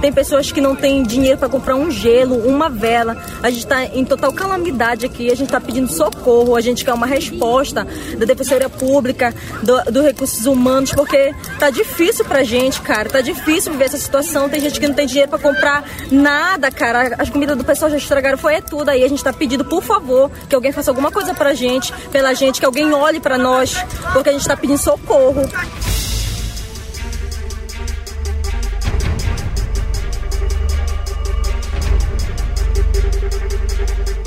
Tem 0.00 0.12
pessoas 0.12 0.52
que 0.52 0.60
não 0.60 0.76
têm 0.76 1.02
dinheiro 1.02 1.38
para 1.38 1.48
comprar 1.48 1.74
um 1.74 1.90
gelo, 1.90 2.36
uma 2.46 2.68
vela. 2.68 3.16
A 3.42 3.50
gente 3.50 3.64
está 3.64 3.84
em 3.84 4.04
total 4.04 4.32
calamidade 4.32 5.06
aqui. 5.06 5.26
A 5.26 5.34
gente 5.34 5.48
está 5.48 5.60
pedindo 5.60 5.90
socorro. 5.92 6.54
A 6.54 6.60
gente 6.60 6.84
quer 6.84 6.92
uma 6.92 7.06
resposta 7.06 7.86
da 8.16 8.24
Defensoria 8.24 8.68
Pública, 8.68 9.34
do, 9.62 9.92
do 9.92 10.02
Recursos 10.02 10.46
Humanos, 10.46 10.92
porque 10.92 11.34
tá 11.58 11.70
difícil 11.70 12.24
pra 12.24 12.42
gente, 12.44 12.80
cara. 12.80 13.08
Tá 13.08 13.20
difícil 13.20 13.72
viver 13.72 13.84
essa 13.84 13.98
situação. 13.98 14.48
Tem 14.48 14.60
gente 14.60 14.78
que 14.78 14.86
não 14.86 14.94
tem 14.94 15.06
dinheiro 15.06 15.30
para 15.30 15.38
comprar 15.38 15.84
nada, 16.10 16.70
cara. 16.70 17.16
As 17.18 17.28
comidas 17.30 17.56
do 17.56 17.64
pessoal 17.64 17.90
já 17.90 17.96
estragaram, 17.96 18.38
foi 18.38 18.54
é 18.54 18.60
tudo. 18.60 18.88
Aí 18.88 19.02
a 19.02 19.08
gente 19.08 19.18
está 19.18 19.32
pedindo, 19.32 19.64
por 19.64 19.82
favor, 19.82 20.30
que 20.48 20.54
alguém 20.54 20.72
faça 20.72 20.90
alguma 20.90 21.10
coisa 21.10 21.34
pra 21.34 21.54
gente, 21.54 21.92
pela 22.12 22.34
gente, 22.34 22.60
que 22.60 22.66
alguém 22.66 22.92
olhe 22.92 23.20
para 23.20 23.36
nós, 23.36 23.74
porque 24.12 24.28
a 24.28 24.32
gente 24.32 24.42
está 24.42 24.56
pedindo 24.56 24.78
socorro. 24.78 25.42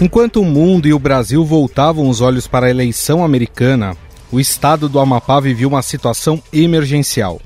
Enquanto 0.01 0.41
o 0.41 0.45
mundo 0.45 0.87
e 0.87 0.93
o 0.95 0.97
Brasil 0.97 1.45
voltavam 1.45 2.09
os 2.09 2.21
olhos 2.21 2.47
para 2.47 2.65
a 2.65 2.69
eleição 2.71 3.23
americana, 3.23 3.95
o 4.31 4.39
estado 4.39 4.89
do 4.89 4.99
Amapá 4.99 5.39
vivia 5.39 5.67
uma 5.67 5.83
situação 5.83 6.41
emergencial. 6.51 7.39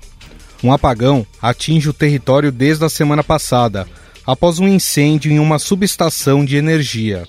Um 0.64 0.72
apagão 0.72 1.28
atinge 1.42 1.90
o 1.90 1.94
território 1.94 2.54
desde 2.54 2.86
a 2.86 2.90
semana 2.90 3.22
passada, 3.22 3.86
após 4.26 4.58
um 4.58 4.70
incêndio 4.70 5.30
em 5.30 5.38
uma 5.38 5.60
subestação 5.60 6.46
de 6.46 6.56
energia. 6.56 7.28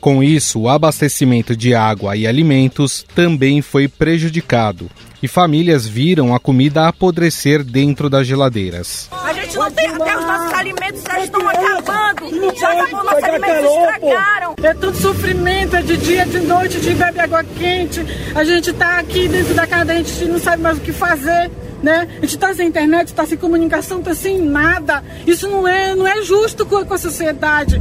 Com 0.00 0.24
isso, 0.24 0.62
o 0.62 0.68
abastecimento 0.68 1.56
de 1.56 1.72
água 1.72 2.16
e 2.16 2.26
alimentos 2.26 3.06
também 3.14 3.62
foi 3.62 3.86
prejudicado 3.86 4.90
e 5.24 5.28
famílias 5.28 5.86
viram 5.86 6.34
a 6.34 6.38
comida 6.38 6.86
apodrecer 6.86 7.64
dentro 7.64 8.10
das 8.10 8.26
geladeiras. 8.26 9.08
A 9.10 9.32
gente 9.32 9.56
não 9.56 9.70
tem 9.70 9.86
até 9.86 10.18
os 10.18 10.24
nossos 10.26 10.52
alimentos, 10.52 11.02
já 11.02 11.24
estão 11.24 11.48
acabando. 11.48 12.54
Já 12.54 12.72
acabou 12.72 13.04
nossos 13.04 13.24
alimentos, 13.24 13.64
estragaram. 13.64 14.54
É 14.62 14.74
tudo 14.74 14.94
sofrimento, 14.98 15.76
é 15.76 15.82
de 15.82 15.96
dia, 15.96 16.26
de 16.26 16.40
noite, 16.40 16.78
de 16.78 16.90
beber 16.90 17.20
água 17.20 17.42
quente. 17.42 18.04
A 18.34 18.44
gente 18.44 18.68
está 18.68 18.98
aqui 18.98 19.26
dentro 19.26 19.54
da 19.54 19.66
casa, 19.66 19.92
a 19.92 19.96
gente 19.96 20.24
não 20.26 20.38
sabe 20.38 20.62
mais 20.62 20.76
o 20.76 20.80
que 20.82 20.92
fazer. 20.92 21.50
Né? 21.82 22.06
A 22.18 22.20
gente 22.20 22.34
está 22.34 22.54
sem 22.54 22.68
internet, 22.68 23.08
está 23.08 23.24
sem 23.24 23.38
comunicação, 23.38 24.00
está 24.00 24.14
sem 24.14 24.42
nada. 24.42 25.02
Isso 25.26 25.48
não 25.48 25.66
é, 25.66 25.94
não 25.94 26.06
é 26.06 26.20
justo 26.20 26.66
com 26.66 26.76
a 26.92 26.98
sociedade. 26.98 27.80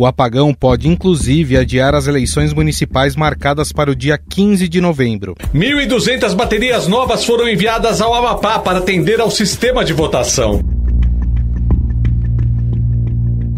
O 0.00 0.06
apagão 0.06 0.54
pode 0.54 0.88
inclusive 0.88 1.58
adiar 1.58 1.94
as 1.94 2.06
eleições 2.06 2.54
municipais 2.54 3.14
marcadas 3.14 3.70
para 3.70 3.90
o 3.90 3.94
dia 3.94 4.16
15 4.16 4.66
de 4.66 4.80
novembro. 4.80 5.34
1.200 5.54 6.34
baterias 6.34 6.88
novas 6.88 7.22
foram 7.22 7.46
enviadas 7.46 8.00
ao 8.00 8.14
Amapá 8.14 8.58
para 8.60 8.78
atender 8.78 9.20
ao 9.20 9.30
sistema 9.30 9.84
de 9.84 9.92
votação. 9.92 10.62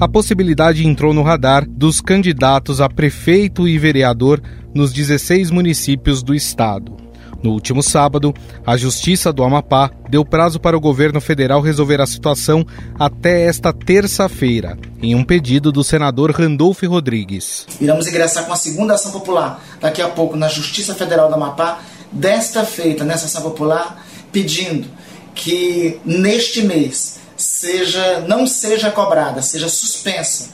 A 0.01 0.09
possibilidade 0.09 0.85
entrou 0.85 1.15
no 1.15 1.23
radar 1.23 1.65
dos 1.65 2.01
candidatos 2.01 2.81
a 2.81 2.89
prefeito 2.89 3.69
e 3.69 3.79
vereador 3.79 4.43
nos 4.75 4.93
16 4.93 5.49
municípios 5.53 6.25
do 6.25 6.35
estado. 6.35 7.02
No 7.43 7.51
último 7.51 7.83
sábado, 7.83 8.33
a 8.65 8.77
Justiça 8.77 9.33
do 9.33 9.43
Amapá 9.43 9.91
deu 10.09 10.25
prazo 10.25 10.61
para 10.61 10.77
o 10.77 10.81
governo 10.81 11.21
federal 11.21 11.61
resolver 11.61 12.01
a 12.01 12.07
situação 12.07 12.65
até 12.99 13.47
esta 13.47 13.73
terça-feira, 13.73 14.79
em 15.03 15.15
um 15.15 15.25
pedido 15.25 15.73
do 15.73 15.83
senador 15.83 16.31
Randolfo 16.31 16.87
Rodrigues. 16.87 17.67
Iremos 17.81 18.07
ingressar 18.07 18.47
com 18.47 18.53
a 18.53 18.57
segunda 18.57 18.95
ação 18.95 19.11
popular 19.11 19.63
daqui 19.81 20.01
a 20.01 20.09
pouco 20.09 20.37
na 20.37 20.49
Justiça 20.49 20.95
Federal 20.95 21.29
do 21.29 21.35
Amapá, 21.35 21.81
desta 22.13 22.65
feita 22.65 23.05
nessa 23.05 23.27
ação 23.27 23.43
popular, 23.43 24.05
pedindo 24.31 24.87
que 25.35 25.99
neste 26.05 26.63
mês 26.63 27.19
seja 27.37 28.21
não 28.29 28.47
seja 28.47 28.91
cobrada, 28.91 29.43
seja 29.43 29.69
suspensa 29.69 30.51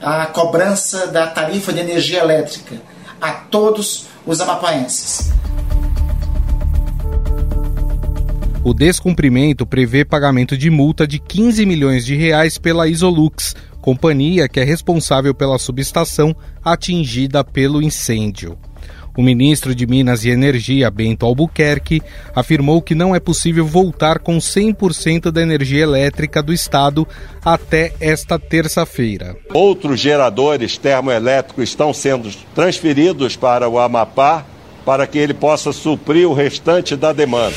a 0.00 0.26
cobrança 0.26 1.08
da 1.08 1.26
tarifa 1.26 1.72
de 1.72 1.80
energia 1.80 2.20
elétrica 2.20 2.76
a 3.20 3.32
todos 3.32 4.06
os 4.24 4.40
amapaenses. 4.40 5.32
O 8.68 8.74
descumprimento 8.74 9.64
prevê 9.64 10.04
pagamento 10.04 10.54
de 10.54 10.68
multa 10.68 11.06
de 11.06 11.18
15 11.18 11.64
milhões 11.64 12.04
de 12.04 12.14
reais 12.14 12.58
pela 12.58 12.86
Isolux, 12.86 13.56
companhia 13.80 14.46
que 14.46 14.60
é 14.60 14.62
responsável 14.62 15.34
pela 15.34 15.58
subestação 15.58 16.36
atingida 16.62 17.42
pelo 17.42 17.80
incêndio. 17.80 18.58
O 19.16 19.22
ministro 19.22 19.74
de 19.74 19.86
Minas 19.86 20.26
e 20.26 20.28
Energia, 20.28 20.90
Bento 20.90 21.24
Albuquerque, 21.24 22.02
afirmou 22.36 22.82
que 22.82 22.94
não 22.94 23.16
é 23.16 23.18
possível 23.18 23.64
voltar 23.64 24.18
com 24.18 24.36
100% 24.36 25.30
da 25.30 25.40
energia 25.40 25.82
elétrica 25.82 26.42
do 26.42 26.52
estado 26.52 27.08
até 27.42 27.94
esta 27.98 28.38
terça-feira. 28.38 29.34
Outros 29.54 29.98
geradores 29.98 30.76
termoelétricos 30.76 31.70
estão 31.70 31.94
sendo 31.94 32.28
transferidos 32.54 33.34
para 33.34 33.66
o 33.66 33.78
Amapá 33.78 34.44
para 34.84 35.06
que 35.06 35.16
ele 35.16 35.32
possa 35.32 35.72
suprir 35.72 36.28
o 36.28 36.34
restante 36.34 36.94
da 36.94 37.14
demanda. 37.14 37.56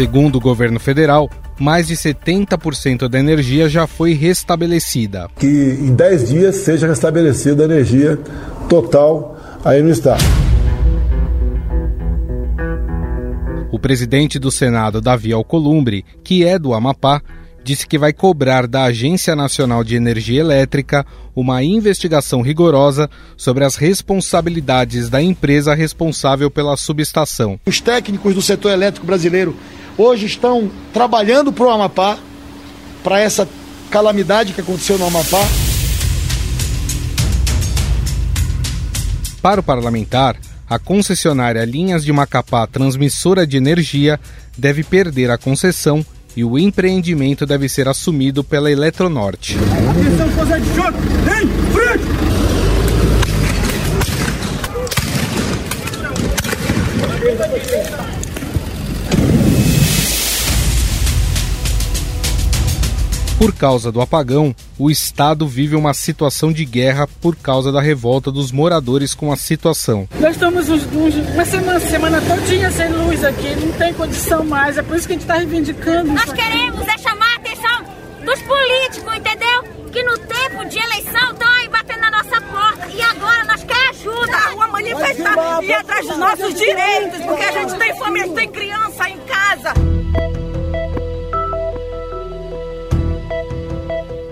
Segundo 0.00 0.36
o 0.36 0.40
governo 0.40 0.80
federal, 0.80 1.28
mais 1.58 1.88
de 1.88 1.94
70% 1.94 3.06
da 3.06 3.18
energia 3.18 3.68
já 3.68 3.86
foi 3.86 4.14
restabelecida. 4.14 5.28
Que 5.38 5.46
em 5.46 5.94
10 5.94 6.28
dias 6.30 6.56
seja 6.56 6.86
restabelecida 6.86 7.64
a 7.64 7.66
energia 7.66 8.18
total 8.66 9.38
aí 9.62 9.82
no 9.82 9.90
estado. 9.90 10.24
O 13.70 13.78
presidente 13.78 14.38
do 14.38 14.50
Senado, 14.50 15.02
Davi 15.02 15.34
Alcolumbre, 15.34 16.02
que 16.24 16.46
é 16.46 16.58
do 16.58 16.72
Amapá, 16.72 17.20
disse 17.62 17.86
que 17.86 17.98
vai 17.98 18.12
cobrar 18.12 18.66
da 18.66 18.84
Agência 18.84 19.36
Nacional 19.36 19.84
de 19.84 19.96
Energia 19.96 20.40
Elétrica 20.40 21.04
uma 21.36 21.62
investigação 21.62 22.40
rigorosa 22.40 23.08
sobre 23.36 23.64
as 23.64 23.76
responsabilidades 23.76 25.08
da 25.08 25.22
empresa 25.22 25.74
responsável 25.74 26.50
pela 26.50 26.76
subestação. 26.76 27.60
Os 27.66 27.80
técnicos 27.80 28.34
do 28.34 28.42
setor 28.42 28.72
elétrico 28.72 29.06
brasileiro 29.06 29.54
hoje 30.00 30.26
estão 30.26 30.70
trabalhando 30.92 31.52
para 31.52 31.66
o 31.66 31.70
Amapá, 31.70 32.18
para 33.04 33.20
essa 33.20 33.46
calamidade 33.90 34.52
que 34.52 34.60
aconteceu 34.60 34.98
no 34.98 35.06
Amapá. 35.06 35.42
Para 39.42 39.60
o 39.60 39.62
parlamentar, 39.62 40.36
a 40.68 40.78
concessionária 40.78 41.64
Linhas 41.64 42.04
de 42.04 42.12
Macapá 42.12 42.66
Transmissora 42.66 43.46
de 43.46 43.56
Energia 43.56 44.20
deve 44.56 44.82
perder 44.82 45.30
a 45.30 45.38
concessão 45.38 46.04
e 46.36 46.44
o 46.44 46.58
empreendimento 46.58 47.44
deve 47.44 47.68
ser 47.68 47.88
assumido 47.88 48.44
pela 48.44 48.70
Eletronorte. 48.70 49.56
Atenção, 49.56 50.30
Por 63.40 63.54
causa 63.54 63.90
do 63.90 64.02
apagão, 64.02 64.54
o 64.78 64.90
estado 64.90 65.48
vive 65.48 65.74
uma 65.74 65.94
situação 65.94 66.52
de 66.52 66.62
guerra 66.62 67.08
por 67.22 67.34
causa 67.34 67.72
da 67.72 67.80
revolta 67.80 68.30
dos 68.30 68.52
moradores 68.52 69.14
com 69.14 69.32
a 69.32 69.36
situação. 69.36 70.06
Nós 70.20 70.32
estamos 70.32 70.68
uns, 70.68 70.82
uns, 70.92 71.14
uma 71.32 71.44
semana, 71.46 71.80
semana 71.80 72.20
todinha 72.20 72.70
sem 72.70 72.92
luz 72.92 73.24
aqui, 73.24 73.56
não 73.56 73.72
tem 73.72 73.94
condição 73.94 74.44
mais, 74.44 74.76
é 74.76 74.82
por 74.82 74.94
isso 74.94 75.06
que 75.06 75.14
a 75.14 75.16
gente 75.16 75.22
está 75.22 75.36
reivindicando. 75.36 76.12
Nós 76.12 76.30
queremos 76.30 76.86
é 76.86 76.98
chamar 76.98 77.32
a 77.32 77.36
atenção 77.36 77.84
dos 78.26 78.42
políticos, 78.42 79.16
entendeu? 79.16 79.62
Que 79.90 80.02
no 80.02 80.18
tempo 80.18 80.64
de 80.66 80.78
eleição 80.78 81.32
estão 81.32 81.48
aí 81.48 81.68
batendo 81.70 82.00
na 82.02 82.10
nossa 82.10 82.40
porta 82.42 82.88
e 82.94 83.00
agora 83.00 83.44
nós 83.44 83.64
queremos 83.64 83.80
ajuda. 84.00 84.32
Na 84.32 84.50
rua 84.50 84.66
manifestar 84.68 85.62
e 85.62 85.66
ir 85.66 85.72
atrás 85.72 86.06
dos 86.06 86.18
nossos 86.18 86.54
direitos, 86.54 87.20
porque 87.24 87.44
a 87.44 87.52
gente 87.52 87.78
tem 87.78 87.98
família, 87.98 88.34
tem 88.34 88.48
criança 88.50 89.08
em 89.08 89.18
casa. 89.20 89.89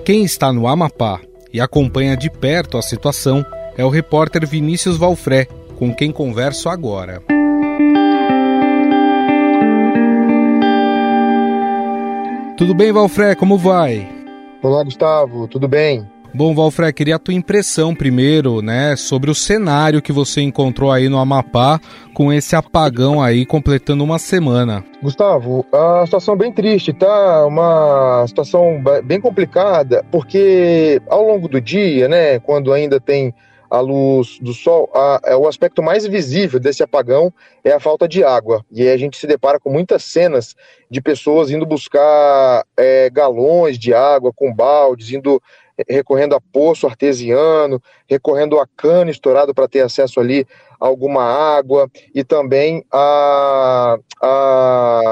Quem 0.09 0.25
está 0.25 0.51
no 0.51 0.67
Amapá 0.67 1.21
e 1.53 1.61
acompanha 1.61 2.17
de 2.17 2.31
perto 2.31 2.79
a 2.79 2.83
situação 2.83 3.45
é 3.77 3.85
o 3.85 3.91
repórter 3.91 4.49
Vinícius 4.49 4.97
Valfré, 4.97 5.47
com 5.77 5.95
quem 5.95 6.11
converso 6.11 6.71
agora. 6.71 7.23
Tudo 12.57 12.75
bem, 12.75 12.91
Valfré? 12.91 13.35
Como 13.35 13.59
vai? 13.59 14.09
Olá, 14.63 14.83
Gustavo. 14.83 15.47
Tudo 15.47 15.69
bem? 15.69 16.09
Bom, 16.35 16.55
Valfré, 16.55 16.93
queria 16.93 17.17
a 17.17 17.19
tua 17.19 17.35
impressão 17.35 17.95
primeiro, 17.95 18.61
né, 18.61 18.95
sobre 18.97 19.31
o 19.31 19.35
cenário 19.35 20.03
que 20.03 20.13
você 20.13 20.43
encontrou 20.43 20.93
aí 20.93 21.09
no 21.09 21.19
Amapá 21.19 21.81
com 22.13 22.33
esse 22.33 22.55
apagão 22.55 23.21
aí 23.23 23.47
completando 23.47 24.05
uma 24.05 24.19
semana. 24.19 24.85
Gustavo, 25.03 25.65
a 25.73 26.05
situação 26.05 26.35
é 26.35 26.39
bem 26.39 26.53
triste, 26.53 26.93
tá? 26.93 27.47
Uma 27.47 28.25
situação 28.27 28.83
bem 29.05 29.21
complicada, 29.21 30.05
porque 30.11 31.01
ao 31.09 31.27
longo 31.27 31.49
do 31.49 31.61
dia, 31.61 32.09
né, 32.09 32.39
quando 32.41 32.73
ainda 32.73 33.01
tem 33.01 33.35
a 33.71 33.81
luz 33.81 34.39
do 34.41 34.53
sol, 34.53 34.91
a, 34.95 35.21
é, 35.25 35.37
o 35.37 35.47
aspecto 35.47 35.83
mais 35.83 36.07
visível 36.07 36.59
desse 36.59 36.83
apagão 36.83 37.33
é 37.63 37.73
a 37.73 37.81
falta 37.81 38.09
de 38.09 38.25
água. 38.25 38.65
E 38.71 38.83
aí 38.83 38.91
a 38.91 38.97
gente 38.97 39.17
se 39.17 39.27
depara 39.27 39.61
com 39.61 39.71
muitas 39.71 40.05
cenas 40.05 40.55
de 40.91 41.01
pessoas 41.01 41.51
indo 41.51 41.67
buscar 41.67 42.65
é, 42.77 43.11
galões 43.11 43.79
de 43.79 43.93
água 43.93 44.33
com 44.35 44.55
baldes, 44.55 45.13
indo 45.13 45.41
recorrendo 45.89 46.35
a 46.35 46.41
poço 46.41 46.87
artesiano, 46.87 47.81
recorrendo 48.09 48.59
a 48.59 48.67
cano 48.67 49.11
estourado 49.11 49.55
para 49.55 49.69
ter 49.69 49.81
acesso 49.81 50.19
ali 50.21 50.47
a 50.81 50.87
alguma 50.87 51.23
água 51.23 51.91
e 52.15 52.25
também 52.25 52.85
a, 52.91 53.99
a, 54.23 55.03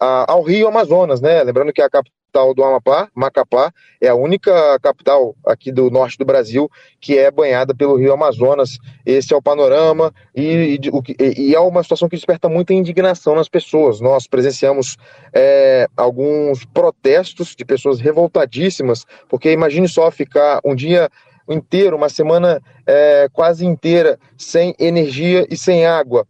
a, 0.00 0.32
ao 0.32 0.42
rio 0.42 0.68
Amazonas, 0.68 1.20
né? 1.20 1.42
Lembrando 1.42 1.72
que 1.72 1.82
a 1.82 1.90
capital 1.90 2.23
capital 2.34 2.52
do 2.52 2.64
Amapá, 2.64 3.08
Macapá, 3.14 3.72
é 4.00 4.08
a 4.08 4.14
única 4.14 4.78
capital 4.80 5.36
aqui 5.46 5.70
do 5.70 5.88
norte 5.88 6.18
do 6.18 6.24
Brasil 6.24 6.68
que 7.00 7.16
é 7.16 7.30
banhada 7.30 7.72
pelo 7.72 7.96
rio 7.96 8.12
Amazonas. 8.12 8.78
Esse 9.06 9.32
é 9.32 9.36
o 9.36 9.42
panorama 9.42 10.12
e, 10.34 10.80
e, 11.18 11.50
e 11.50 11.54
é 11.54 11.60
uma 11.60 11.82
situação 11.82 12.08
que 12.08 12.16
desperta 12.16 12.48
muita 12.48 12.74
indignação 12.74 13.36
nas 13.36 13.48
pessoas. 13.48 14.00
Nós 14.00 14.26
presenciamos 14.26 14.96
é, 15.32 15.86
alguns 15.96 16.64
protestos 16.64 17.54
de 17.54 17.64
pessoas 17.64 18.00
revoltadíssimas, 18.00 19.06
porque 19.28 19.52
imagine 19.52 19.88
só 19.88 20.10
ficar 20.10 20.60
um 20.64 20.74
dia 20.74 21.08
inteiro, 21.48 21.96
uma 21.96 22.08
semana 22.08 22.60
é, 22.84 23.28
quase 23.32 23.64
inteira 23.64 24.18
sem 24.36 24.74
energia 24.78 25.46
e 25.48 25.56
sem 25.56 25.86
água. 25.86 26.26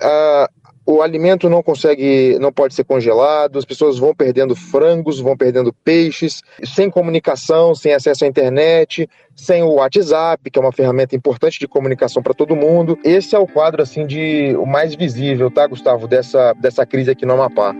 Ah, 0.00 0.48
o 0.90 1.02
alimento 1.02 1.48
não 1.48 1.62
consegue, 1.62 2.36
não 2.40 2.52
pode 2.52 2.74
ser 2.74 2.84
congelado, 2.84 3.58
as 3.58 3.64
pessoas 3.64 3.98
vão 3.98 4.14
perdendo 4.14 4.56
frangos, 4.56 5.20
vão 5.20 5.36
perdendo 5.36 5.72
peixes, 5.84 6.42
sem 6.64 6.90
comunicação, 6.90 7.74
sem 7.74 7.92
acesso 7.92 8.24
à 8.24 8.28
internet, 8.28 9.08
sem 9.34 9.62
o 9.62 9.74
WhatsApp, 9.74 10.50
que 10.50 10.58
é 10.58 10.62
uma 10.62 10.72
ferramenta 10.72 11.14
importante 11.14 11.58
de 11.58 11.68
comunicação 11.68 12.22
para 12.22 12.34
todo 12.34 12.56
mundo. 12.56 12.98
Esse 13.04 13.36
é 13.36 13.38
o 13.38 13.46
quadro 13.46 13.82
assim 13.82 14.06
de 14.06 14.54
o 14.58 14.66
mais 14.66 14.94
visível, 14.94 15.50
tá, 15.50 15.66
Gustavo, 15.66 16.08
dessa 16.08 16.52
dessa 16.54 16.84
crise 16.84 17.10
aqui 17.10 17.24
no 17.24 17.34
Amapá. 17.34 17.74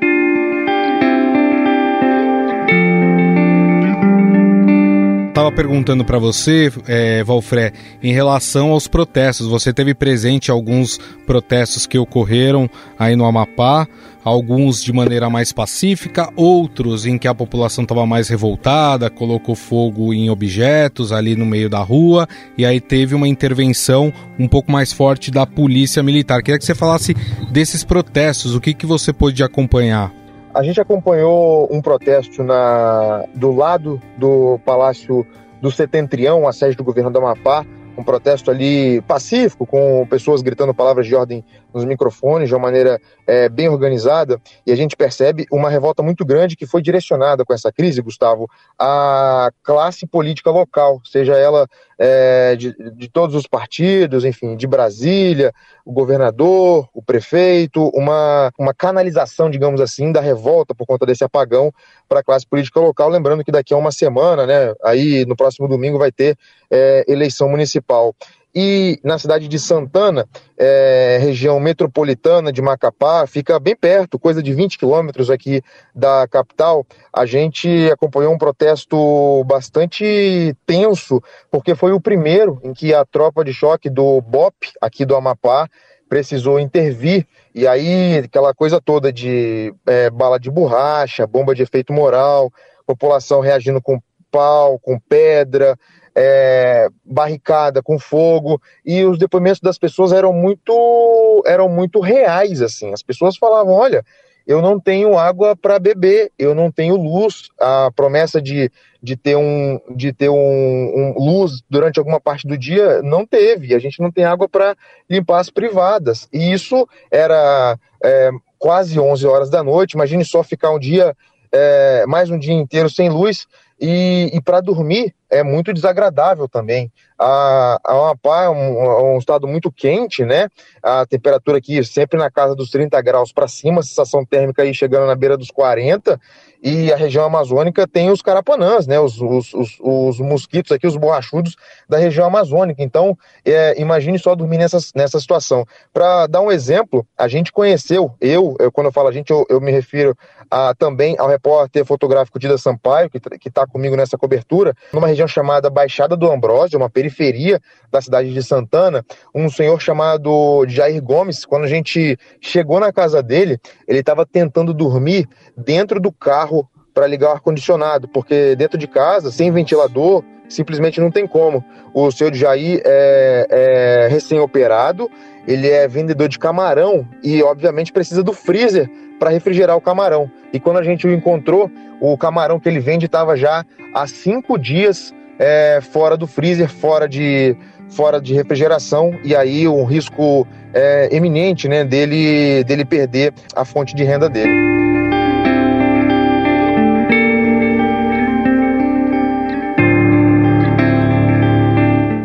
Estava 5.50 5.56
perguntando 5.56 6.04
para 6.04 6.18
você, 6.18 6.72
é, 6.86 7.22
Valfré, 7.24 7.72
em 8.02 8.12
relação 8.12 8.70
aos 8.70 8.86
protestos. 8.86 9.46
Você 9.48 9.72
teve 9.72 9.94
presente 9.94 10.50
alguns 10.50 10.98
protestos 11.26 11.86
que 11.86 11.98
ocorreram 11.98 12.70
aí 12.98 13.16
no 13.16 13.24
Amapá, 13.24 13.86
alguns 14.24 14.82
de 14.82 14.92
maneira 14.92 15.28
mais 15.28 15.52
pacífica, 15.52 16.30
outros 16.36 17.04
em 17.06 17.18
que 17.18 17.28
a 17.28 17.34
população 17.34 17.82
estava 17.82 18.06
mais 18.06 18.28
revoltada, 18.28 19.10
colocou 19.10 19.54
fogo 19.54 20.14
em 20.14 20.30
objetos 20.30 21.12
ali 21.12 21.34
no 21.34 21.46
meio 21.46 21.68
da 21.68 21.80
rua, 21.80 22.28
e 22.56 22.64
aí 22.64 22.80
teve 22.80 23.14
uma 23.14 23.28
intervenção 23.28 24.12
um 24.38 24.48
pouco 24.48 24.70
mais 24.70 24.92
forte 24.92 25.30
da 25.30 25.46
polícia 25.46 26.02
militar. 26.02 26.42
Queria 26.42 26.58
que 26.58 26.64
você 26.64 26.74
falasse 26.74 27.14
desses 27.50 27.82
protestos, 27.82 28.54
o 28.54 28.60
que, 28.60 28.74
que 28.74 28.86
você 28.86 29.12
pôde 29.12 29.42
acompanhar? 29.42 30.19
A 30.52 30.64
gente 30.64 30.80
acompanhou 30.80 31.68
um 31.70 31.80
protesto 31.80 32.42
na, 32.42 33.24
do 33.34 33.52
lado 33.52 34.02
do 34.18 34.58
Palácio 34.64 35.24
do 35.62 35.70
Setentrião, 35.70 36.48
a 36.48 36.52
sede 36.52 36.76
do 36.76 36.82
governo 36.82 37.10
do 37.10 37.18
Amapá, 37.18 37.64
um 37.96 38.02
protesto 38.02 38.50
ali 38.50 39.00
pacífico, 39.02 39.64
com 39.64 40.06
pessoas 40.08 40.42
gritando 40.42 40.74
palavras 40.74 41.06
de 41.06 41.14
ordem 41.14 41.44
nos 41.72 41.84
microfones 41.84 42.48
de 42.48 42.54
uma 42.54 42.62
maneira 42.62 43.00
é, 43.26 43.48
bem 43.48 43.68
organizada, 43.68 44.40
e 44.66 44.72
a 44.72 44.76
gente 44.76 44.96
percebe 44.96 45.46
uma 45.52 45.70
revolta 45.70 46.02
muito 46.02 46.24
grande 46.24 46.56
que 46.56 46.66
foi 46.66 46.82
direcionada 46.82 47.44
com 47.44 47.52
essa 47.52 47.70
crise, 47.70 48.02
Gustavo, 48.02 48.48
à 48.78 49.50
classe 49.62 50.06
política 50.06 50.50
local, 50.50 51.00
seja 51.04 51.36
ela 51.36 51.68
é, 52.02 52.56
de, 52.56 52.74
de 52.94 53.08
todos 53.10 53.36
os 53.36 53.46
partidos, 53.46 54.24
enfim, 54.24 54.56
de 54.56 54.66
Brasília, 54.66 55.52
o 55.84 55.92
governador, 55.92 56.88
o 56.94 57.02
prefeito, 57.02 57.90
uma, 57.94 58.50
uma 58.58 58.72
canalização, 58.72 59.50
digamos 59.50 59.82
assim, 59.82 60.10
da 60.10 60.20
revolta 60.20 60.74
por 60.74 60.86
conta 60.86 61.04
desse 61.04 61.22
apagão 61.22 61.70
para 62.08 62.20
a 62.20 62.24
classe 62.24 62.46
política 62.46 62.80
local. 62.80 63.10
Lembrando 63.10 63.44
que 63.44 63.52
daqui 63.52 63.74
a 63.74 63.76
uma 63.76 63.92
semana, 63.92 64.46
né, 64.46 64.72
aí 64.82 65.26
no 65.26 65.36
próximo 65.36 65.68
domingo, 65.68 65.98
vai 65.98 66.10
ter 66.10 66.38
é, 66.70 67.04
eleição 67.06 67.50
municipal 67.50 68.14
e 68.54 68.98
na 69.04 69.18
cidade 69.18 69.46
de 69.46 69.58
Santana, 69.58 70.26
é, 70.58 71.18
região 71.20 71.60
metropolitana 71.60 72.52
de 72.52 72.60
Macapá, 72.60 73.26
fica 73.26 73.58
bem 73.60 73.76
perto, 73.76 74.18
coisa 74.18 74.42
de 74.42 74.52
20 74.52 74.78
quilômetros 74.78 75.30
aqui 75.30 75.62
da 75.94 76.26
capital. 76.26 76.84
A 77.12 77.24
gente 77.24 77.68
acompanhou 77.92 78.34
um 78.34 78.38
protesto 78.38 79.44
bastante 79.44 80.54
tenso, 80.66 81.22
porque 81.50 81.74
foi 81.74 81.92
o 81.92 82.00
primeiro 82.00 82.60
em 82.64 82.72
que 82.72 82.92
a 82.92 83.04
tropa 83.04 83.44
de 83.44 83.52
choque 83.52 83.88
do 83.88 84.20
BOP, 84.20 84.54
aqui 84.80 85.04
do 85.04 85.14
Amapá, 85.14 85.68
precisou 86.08 86.58
intervir. 86.58 87.24
E 87.54 87.68
aí, 87.68 88.18
aquela 88.18 88.52
coisa 88.52 88.80
toda 88.80 89.12
de 89.12 89.72
é, 89.86 90.10
bala 90.10 90.40
de 90.40 90.50
borracha, 90.50 91.24
bomba 91.24 91.54
de 91.54 91.62
efeito 91.62 91.92
moral, 91.92 92.50
população 92.84 93.40
reagindo 93.40 93.80
com 93.80 94.00
pau, 94.30 94.78
com 94.78 94.98
pedra, 94.98 95.76
é, 96.14 96.88
barricada 97.04 97.82
com 97.82 97.98
fogo 97.98 98.60
e 98.84 99.04
os 99.04 99.18
depoimentos 99.18 99.60
das 99.60 99.78
pessoas 99.78 100.12
eram 100.12 100.32
muito 100.32 101.42
eram 101.46 101.68
muito 101.68 102.00
reais 102.00 102.60
assim. 102.62 102.92
As 102.92 103.02
pessoas 103.02 103.36
falavam 103.36 103.72
olha 103.72 104.04
eu 104.46 104.60
não 104.60 104.80
tenho 104.80 105.16
água 105.16 105.54
para 105.54 105.78
beber 105.78 106.32
eu 106.38 106.54
não 106.54 106.70
tenho 106.70 106.96
luz. 106.96 107.48
A 107.60 107.90
promessa 107.94 108.40
de, 108.40 108.70
de 109.02 109.16
ter 109.16 109.36
um 109.36 109.80
de 109.94 110.12
ter 110.12 110.28
um, 110.28 110.34
um 110.36 111.14
luz 111.18 111.62
durante 111.68 111.98
alguma 111.98 112.20
parte 112.20 112.46
do 112.46 112.58
dia 112.58 113.00
não 113.02 113.24
teve. 113.24 113.74
A 113.74 113.78
gente 113.78 114.00
não 114.00 114.10
tem 114.10 114.24
água 114.24 114.48
para 114.48 114.76
limpar 115.08 115.40
as 115.40 115.50
privadas. 115.50 116.28
E 116.32 116.52
isso 116.52 116.88
era 117.10 117.78
é, 118.02 118.30
quase 118.58 118.98
11 118.98 119.26
horas 119.26 119.50
da 119.50 119.62
noite. 119.62 119.92
Imagine 119.92 120.24
só 120.24 120.42
ficar 120.42 120.70
um 120.70 120.78
dia 120.78 121.16
é, 121.52 122.04
mais 122.06 122.30
um 122.30 122.38
dia 122.38 122.54
inteiro 122.54 122.88
sem 122.88 123.08
luz 123.08 123.46
e, 123.80 124.30
e 124.32 124.40
para 124.40 124.60
dormir 124.60 125.14
é 125.30 125.42
muito 125.42 125.72
desagradável 125.72 126.48
também. 126.48 126.90
A, 127.18 127.78
Amapá 127.84 128.44
é 128.44 128.48
um, 128.48 128.82
é 128.82 129.02
um, 129.14 129.18
estado 129.18 129.46
muito 129.46 129.70
quente, 129.70 130.24
né? 130.24 130.48
A 130.82 131.06
temperatura 131.06 131.58
aqui 131.58 131.82
sempre 131.84 132.18
na 132.18 132.30
casa 132.30 132.54
dos 132.54 132.70
30 132.70 133.00
graus 133.02 133.32
para 133.32 133.46
cima, 133.46 133.82
sensação 133.82 134.24
térmica 134.24 134.62
aí 134.62 134.74
chegando 134.74 135.06
na 135.06 135.14
beira 135.14 135.36
dos 135.36 135.50
40 135.50 136.18
e 136.62 136.92
a 136.92 136.96
região 136.96 137.24
amazônica 137.24 137.86
tem 137.86 138.10
os 138.10 138.20
carapanãs, 138.20 138.86
né, 138.86 139.00
os, 139.00 139.20
os, 139.20 139.54
os, 139.54 139.78
os 139.80 140.20
mosquitos 140.20 140.72
aqui, 140.72 140.86
os 140.86 140.96
borrachudos 140.96 141.56
da 141.88 141.96
região 141.96 142.26
amazônica. 142.26 142.82
Então, 142.82 143.16
é, 143.44 143.80
imagine 143.80 144.18
só 144.18 144.34
dormir 144.34 144.58
nessa, 144.58 144.78
nessa 144.94 145.18
situação. 145.18 145.64
Para 145.92 146.26
dar 146.26 146.42
um 146.42 146.52
exemplo, 146.52 147.06
a 147.16 147.28
gente 147.28 147.50
conheceu, 147.50 148.14
eu, 148.20 148.56
eu 148.60 148.70
quando 148.70 148.88
eu 148.88 148.92
falo 148.92 149.08
a 149.08 149.12
gente, 149.12 149.30
eu, 149.30 149.46
eu 149.48 149.60
me 149.60 149.70
refiro 149.70 150.14
a, 150.50 150.74
também 150.74 151.16
ao 151.18 151.28
repórter 151.28 151.84
fotográfico 151.84 152.38
Dida 152.38 152.58
Sampaio, 152.58 153.08
que 153.08 153.48
está 153.48 153.66
comigo 153.66 153.96
nessa 153.96 154.18
cobertura, 154.18 154.74
numa 154.92 155.06
região 155.06 155.19
chamada 155.26 155.70
Baixada 155.70 156.16
do 156.16 156.30
Ambrósio, 156.30 156.78
uma 156.78 156.90
periferia 156.90 157.60
da 157.90 158.00
cidade 158.00 158.32
de 158.32 158.42
Santana, 158.42 159.04
um 159.34 159.48
senhor 159.48 159.80
chamado 159.80 160.64
Jair 160.68 161.02
Gomes, 161.02 161.44
quando 161.44 161.64
a 161.64 161.68
gente 161.68 162.18
chegou 162.40 162.80
na 162.80 162.92
casa 162.92 163.22
dele, 163.22 163.58
ele 163.86 164.00
estava 164.00 164.24
tentando 164.26 164.72
dormir 164.72 165.28
dentro 165.56 166.00
do 166.00 166.12
carro 166.12 166.68
para 166.92 167.06
ligar 167.06 167.30
o 167.30 167.32
ar-condicionado, 167.32 168.08
porque 168.08 168.54
dentro 168.56 168.76
de 168.76 168.86
casa, 168.86 169.30
sem 169.30 169.50
ventilador, 169.50 170.24
simplesmente 170.50 171.00
não 171.00 171.10
tem 171.10 171.26
como. 171.26 171.64
O 171.94 172.10
seu 172.10 172.32
Jair 172.34 172.82
é, 172.84 173.46
é 173.50 174.08
recém-operado, 174.10 175.10
ele 175.46 175.68
é 175.68 175.88
vendedor 175.88 176.28
de 176.28 176.38
camarão 176.38 177.06
e, 177.22 177.42
obviamente, 177.42 177.92
precisa 177.92 178.22
do 178.22 178.32
freezer 178.32 178.90
para 179.18 179.30
refrigerar 179.30 179.76
o 179.76 179.80
camarão. 179.80 180.30
E 180.52 180.60
quando 180.60 180.78
a 180.78 180.82
gente 180.82 181.06
o 181.06 181.12
encontrou, 181.12 181.70
o 182.00 182.16
camarão 182.18 182.58
que 182.58 182.68
ele 182.68 182.80
vende 182.80 183.06
estava 183.06 183.36
já 183.36 183.64
há 183.94 184.06
cinco 184.06 184.58
dias 184.58 185.14
é, 185.38 185.80
fora 185.80 186.16
do 186.16 186.26
freezer, 186.26 186.68
fora 186.68 187.08
de, 187.08 187.56
fora 187.88 188.20
de 188.20 188.34
refrigeração, 188.34 189.18
e 189.24 189.34
aí 189.34 189.66
um 189.66 189.84
risco 189.84 190.46
é, 190.74 191.08
eminente 191.10 191.68
né, 191.68 191.84
dele, 191.84 192.64
dele 192.64 192.84
perder 192.84 193.32
a 193.54 193.64
fonte 193.64 193.94
de 193.94 194.04
renda 194.04 194.28
dele. 194.28 194.89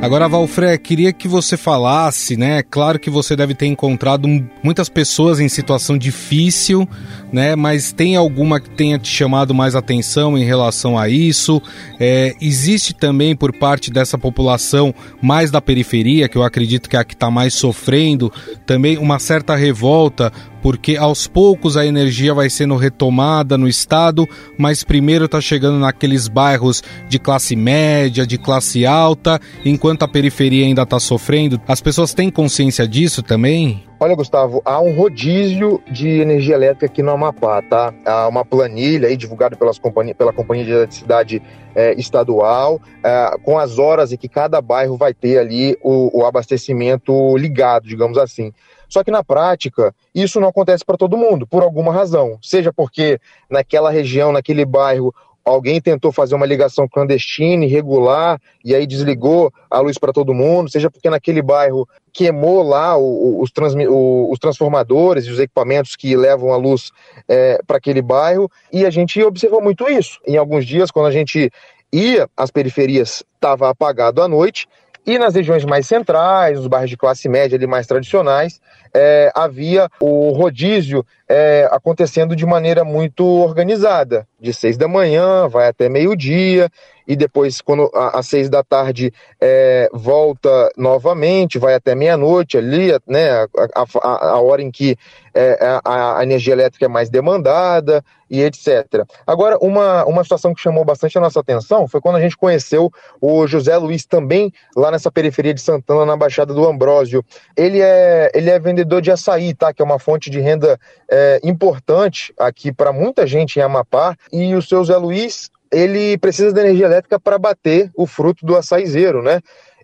Agora, 0.06 0.30
Valfré, 0.30 0.78
queria 0.78 1.12
que 1.12 1.28
você 1.28 1.58
falasse, 1.58 2.38
né? 2.38 2.62
Claro 2.62 3.00
que 3.00 3.10
você 3.10 3.36
deve 3.36 3.56
ter 3.56 3.66
encontrado 3.66 4.28
muitas 4.62 4.88
pessoas 4.88 5.40
em 5.40 5.50
situação 5.50 5.98
difícil, 5.98 6.88
né? 7.34 7.56
Mas 7.56 7.92
tem 7.92 8.16
alguma 8.16 8.60
que 8.60 8.70
tenha 8.70 9.00
te 9.00 9.10
chamado 9.10 9.52
mais 9.52 9.74
atenção 9.74 10.38
em 10.38 10.44
relação 10.44 10.96
a 10.96 11.10
isso? 11.10 11.60
É, 12.00 12.36
existe 12.40 12.94
também 12.94 13.36
por 13.36 13.52
parte 13.52 13.90
dessa 13.90 14.16
população 14.16 14.94
mais 15.20 15.50
da 15.50 15.60
periferia, 15.60 16.30
que 16.30 16.38
eu 16.38 16.44
acredito 16.44 16.88
que 16.88 16.96
é 16.96 17.00
a 17.00 17.04
que 17.04 17.16
está 17.16 17.32
mais 17.32 17.56
sofrendo, 17.56 18.32
também 18.64 19.00
uma 19.00 19.18
certa 19.18 19.56
revolta 19.56 20.32
porque 20.66 20.98
aos 20.98 21.28
poucos 21.28 21.78
a 21.78 21.86
energia 21.86 22.34
vai 22.34 22.50
sendo 22.50 22.76
retomada 22.76 23.56
no 23.56 23.68
estado, 23.68 24.28
mas 24.58 24.84
primeiro 24.84 25.26
está 25.26 25.40
chegando 25.40 25.78
naqueles 25.78 26.28
bairros 26.28 26.82
de 27.08 27.20
classe 27.20 27.56
média, 27.56 28.26
de 28.26 28.36
classe 28.40 28.84
alta, 28.84 29.40
enquanto 29.64 30.02
a 30.02 30.08
periferia 30.08 30.66
ainda 30.66 30.82
está 30.82 31.00
sofrendo. 31.00 31.62
As 31.68 31.82
pessoas 31.82 32.16
têm 32.16 32.32
consciência 32.32 32.88
disso 32.88 33.22
também? 33.22 33.84
Olha, 34.00 34.16
Gustavo, 34.16 34.60
há 34.66 34.82
um 34.82 34.96
rodízio 34.96 35.80
de 35.90 36.10
energia 36.20 36.56
elétrica 36.56 36.88
aqui 36.88 37.04
no 37.04 37.12
Amapá, 37.12 37.62
tá? 37.62 37.94
Há 38.04 38.28
uma 38.28 38.44
planilha 38.44 39.08
aí 39.08 39.16
divulgada 39.16 39.56
pelas 39.56 39.78
companhia, 39.78 40.16
pela 40.16 40.34
Companhia 40.34 40.66
de 40.66 40.72
Eletricidade 40.72 41.44
é, 41.76 41.94
Estadual, 41.94 42.82
é, 43.04 43.38
com 43.44 43.60
as 43.60 43.78
horas 43.78 44.12
em 44.12 44.18
que 44.18 44.28
cada 44.28 44.60
bairro 44.62 44.98
vai 44.98 45.14
ter 45.14 45.38
ali 45.38 45.78
o, 45.84 46.22
o 46.22 46.26
abastecimento 46.26 47.38
ligado, 47.38 47.88
digamos 47.88 48.18
assim. 48.18 48.52
Só 48.90 49.04
que 49.04 49.12
na 49.12 49.24
prática, 49.24 49.94
isso 50.14 50.40
não 50.40 50.50
acontece 50.50 50.84
para 50.86 50.98
todo 50.98 51.18
mundo, 51.18 51.46
por 51.46 51.64
alguma 51.64 51.94
razão. 51.94 52.38
Seja 52.42 52.72
porque 52.74 53.20
naquela 53.50 53.90
região, 53.90 54.32
naquele 54.32 54.66
bairro, 54.66 55.14
alguém 55.46 55.80
tentou 55.80 56.12
fazer 56.12 56.34
uma 56.34 56.46
ligação 56.46 56.88
clandestina, 56.88 57.66
irregular, 57.66 58.42
e 58.64 58.74
aí 58.74 58.88
desligou 58.88 59.54
a 59.70 59.80
luz 59.80 59.98
para 60.00 60.12
todo 60.12 60.34
mundo, 60.34 60.72
seja 60.72 60.90
porque 60.90 61.08
naquele 61.08 61.42
bairro 61.42 61.88
queimou 62.12 62.64
lá 62.64 62.98
os, 62.98 63.52
os 63.52 64.40
transformadores 64.40 65.26
e 65.26 65.32
os 65.32 65.40
equipamentos 65.40 65.96
que 65.96 66.16
levam 66.18 66.52
a 66.52 66.58
luz 66.58 66.92
é, 67.28 67.60
para 67.68 67.78
aquele 67.78 68.02
bairro, 68.02 68.50
e 68.74 68.86
a 68.86 68.90
gente 68.90 69.22
observou 69.22 69.62
muito 69.62 69.88
isso. 69.88 70.20
Em 70.26 70.36
alguns 70.36 70.66
dias, 70.66 70.90
quando 70.90 71.08
a 71.08 71.12
gente 71.12 71.52
ia 71.94 72.28
às 72.36 72.50
periferias, 72.50 73.24
estava 73.36 73.70
apagado 73.70 74.24
à 74.24 74.28
noite, 74.28 74.68
e 75.06 75.20
nas 75.20 75.36
regiões 75.36 75.64
mais 75.66 75.88
centrais, 75.88 76.60
os 76.60 76.68
bairros 76.68 76.90
de 76.90 76.98
classe 76.98 77.30
média 77.30 77.56
ali 77.56 77.68
mais 77.68 77.86
tradicionais, 77.86 78.60
é, 78.94 79.32
havia 79.36 79.90
o 80.00 80.32
rodízio 80.32 81.06
é, 81.28 81.68
acontecendo 81.72 82.36
de 82.36 82.46
maneira 82.46 82.84
muito 82.84 83.26
organizada, 83.26 84.28
de 84.40 84.54
seis 84.54 84.78
da 84.78 84.88
manhã, 84.88 85.48
vai 85.48 85.68
até 85.68 85.90
meio-dia, 85.90 86.70
e 87.08 87.16
depois, 87.16 87.62
quando 87.62 87.90
às 87.94 88.28
seis 88.28 88.50
da 88.50 88.64
tarde, 88.64 89.14
é, 89.40 89.90
volta 89.94 90.72
novamente, 90.76 91.60
vai 91.60 91.76
até 91.76 91.94
meia-noite 91.94 92.58
ali, 92.58 92.92
né, 93.08 93.32
a, 93.32 93.48
a, 93.76 94.28
a, 94.30 94.42
hora 94.42 94.62
em 94.62 94.72
que 94.72 94.98
é, 95.34 95.80
a, 95.84 96.20
a, 96.20 96.24
energia 96.24 96.54
elétrica 96.54 96.86
é 96.86 96.88
mais 96.88 97.10
demandada 97.10 98.04
e 98.30 98.42
etc. 98.42 99.06
Agora, 99.28 99.58
uma, 99.62 100.04
uma 100.06 100.24
situação 100.24 100.54
que 100.54 100.62
chamou 100.62 100.84
bastante 100.84 101.18
a 101.18 101.22
nossa 101.22 101.40
atenção 101.40 101.88
foi 101.88 102.02
quando 102.02 102.16
a 102.16 102.22
gente 102.22 102.36
conheceu 102.36 102.92
o 103.22 103.46
José 103.46 103.78
Luiz 103.78 104.06
também, 104.06 104.52
lá 104.76 104.90
nessa 104.90 105.12
periferia 105.12 105.54
de 105.54 105.62
Santana, 105.62 106.06
na 106.06 106.18
Baixada 106.18 106.54
do 106.54 106.68
Ambrósio. 106.68 107.24
Ele 107.56 107.82
é, 107.82 108.32
ele 108.34 108.50
é 108.50 108.58
vendedor 108.58 109.02
de 109.02 109.12
açaí, 109.12 109.54
tá? 109.54 109.72
Que 109.72 109.82
é 109.82 109.86
uma 109.86 110.00
fonte 110.00 110.30
de 110.30 110.40
renda 110.40 110.80
é, 111.16 111.40
importante 111.44 112.34
aqui 112.38 112.74
para 112.74 112.92
muita 112.92 113.26
gente 113.26 113.58
em 113.58 113.62
Amapá. 113.62 114.18
E 114.34 114.54
o 114.54 114.62
seu 114.62 114.80
José 114.80 114.98
Luiz 114.98 115.50
ele 115.72 116.18
precisa 116.18 116.52
da 116.52 116.62
energia 116.62 116.86
elétrica 116.86 117.18
para 117.18 117.38
bater 117.38 117.90
o 117.96 118.06
fruto 118.06 118.46
do 118.46 118.56
açaizeiro, 118.56 119.24
né? 119.24 119.40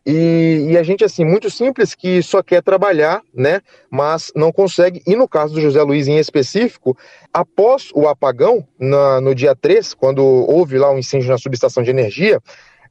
E, 0.06 0.68
e, 0.72 0.78
a 0.78 0.84
gente, 0.84 1.04
assim, 1.04 1.24
muito 1.24 1.50
simples, 1.52 1.94
que 1.94 2.24
só 2.24 2.42
quer 2.42 2.64
trabalhar, 2.64 3.22
né? 3.34 3.62
Mas 3.90 4.32
não 4.36 4.52
consegue. 4.52 5.02
E 5.06 5.16
no 5.16 5.28
caso 5.28 5.54
do 5.54 5.62
José 5.62 5.82
Luiz 5.84 6.08
em 6.08 6.18
específico, 6.18 6.98
após 7.32 7.92
o 7.94 8.08
apagão, 8.08 8.68
na, 8.80 9.22
no 9.22 9.36
dia 9.36 9.56
3, 9.56 9.94
quando 9.94 10.24
houve 10.24 10.78
lá 10.78 10.92
um 10.92 10.98
incêndio 10.98 11.30
na 11.30 11.38
subestação 11.38 11.84
de 11.84 11.92
energia, 11.92 12.42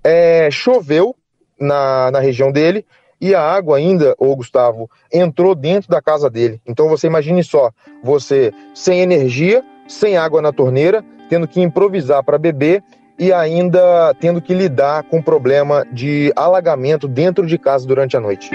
é, 0.04 0.48
choveu 0.52 1.16
na, 1.58 2.10
na 2.12 2.20
região 2.20 2.50
dele 2.52 2.86
e 3.20 3.34
a 3.34 3.40
água 3.40 3.76
ainda, 3.76 4.14
ô 4.18 4.34
Gustavo, 4.34 4.90
entrou 5.12 5.54
dentro 5.54 5.90
da 5.90 6.00
casa 6.00 6.30
dele. 6.30 6.60
Então 6.66 6.88
você 6.88 7.06
imagine 7.06 7.44
só, 7.44 7.70
você 8.02 8.52
sem 8.74 9.00
energia, 9.00 9.62
sem 9.86 10.16
água 10.16 10.40
na 10.40 10.52
torneira, 10.52 11.04
tendo 11.28 11.46
que 11.46 11.60
improvisar 11.60 12.24
para 12.24 12.38
beber 12.38 12.82
e 13.18 13.32
ainda 13.32 14.14
tendo 14.18 14.40
que 14.40 14.54
lidar 14.54 15.02
com 15.04 15.18
o 15.18 15.22
problema 15.22 15.86
de 15.92 16.32
alagamento 16.34 17.06
dentro 17.06 17.46
de 17.46 17.58
casa 17.58 17.86
durante 17.86 18.16
a 18.16 18.20
noite. 18.20 18.50